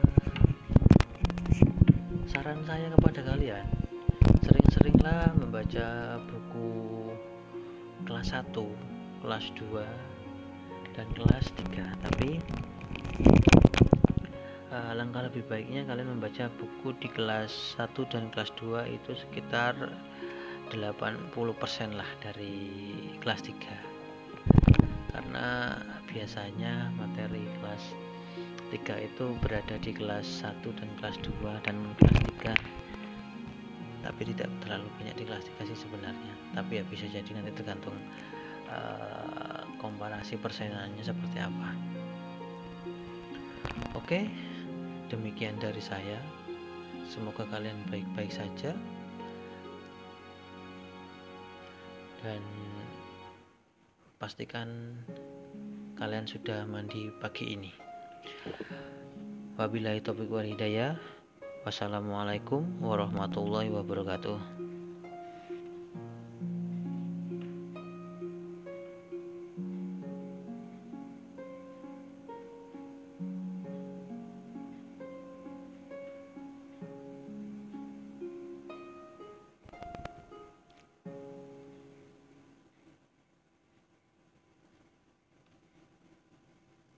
saran 2.28 2.64
saya 2.64 2.92
kepada 2.96 3.22
kalian 3.24 3.68
sering-seringlah 4.44 5.36
membaca 5.36 6.20
buku 6.28 7.12
kelas 8.08 8.36
1, 8.36 8.56
kelas 9.24 9.46
2, 9.56 9.84
dan 10.96 11.08
kelas 11.16 11.46
3 11.56 12.04
tapi 12.04 12.40
uh, 14.82 14.94
langkah 14.98 15.22
lebih 15.22 15.46
baiknya 15.46 15.86
kalian 15.86 16.18
membaca 16.18 16.50
buku 16.58 16.98
di 16.98 17.10
kelas 17.14 17.78
1 17.78 17.94
dan 18.10 18.34
kelas 18.34 18.50
2 18.58 18.90
itu 18.90 19.12
sekitar 19.14 19.78
80% 20.74 21.38
lah 21.94 22.10
dari 22.24 22.58
kelas 23.22 23.42
3 23.46 25.14
karena 25.14 25.78
biasanya 26.10 26.90
materi 26.98 27.44
kelas 27.62 27.84
3 28.74 29.08
itu 29.08 29.26
berada 29.44 29.76
di 29.78 29.92
kelas 29.94 30.26
1 30.42 30.64
dan 30.80 30.90
kelas 30.98 31.18
2 31.22 31.66
dan 31.68 31.78
kelas 32.00 32.18
3 32.42 34.02
tapi 34.02 34.34
tidak 34.34 34.50
terlalu 34.66 34.90
banyak 34.98 35.14
di 35.14 35.24
kelas 35.30 35.46
3 35.62 35.70
sih 35.70 35.78
sebenarnya. 35.78 36.34
Tapi 36.58 36.82
ya 36.82 36.84
bisa 36.90 37.06
jadi 37.06 37.38
nanti 37.38 37.54
tergantung 37.54 37.94
uh, 38.66 39.62
komparasi 39.78 40.42
persenannya 40.42 41.06
seperti 41.06 41.38
apa. 41.38 41.70
Oke 43.94 44.26
demikian 45.12 45.60
dari 45.60 45.84
saya. 45.84 46.16
Semoga 47.04 47.44
kalian 47.52 47.76
baik-baik 47.92 48.32
saja. 48.32 48.72
Dan 52.24 52.40
pastikan 54.16 54.96
kalian 56.00 56.24
sudah 56.24 56.64
mandi 56.64 57.12
pagi 57.20 57.52
ini. 57.52 57.76
Wabillahi 59.60 60.00
taufiq 60.00 60.32
wal 60.32 60.48
hidayah. 60.48 60.96
Wassalamualaikum 61.68 62.80
warahmatullahi 62.82 63.70
wabarakatuh 63.70 64.61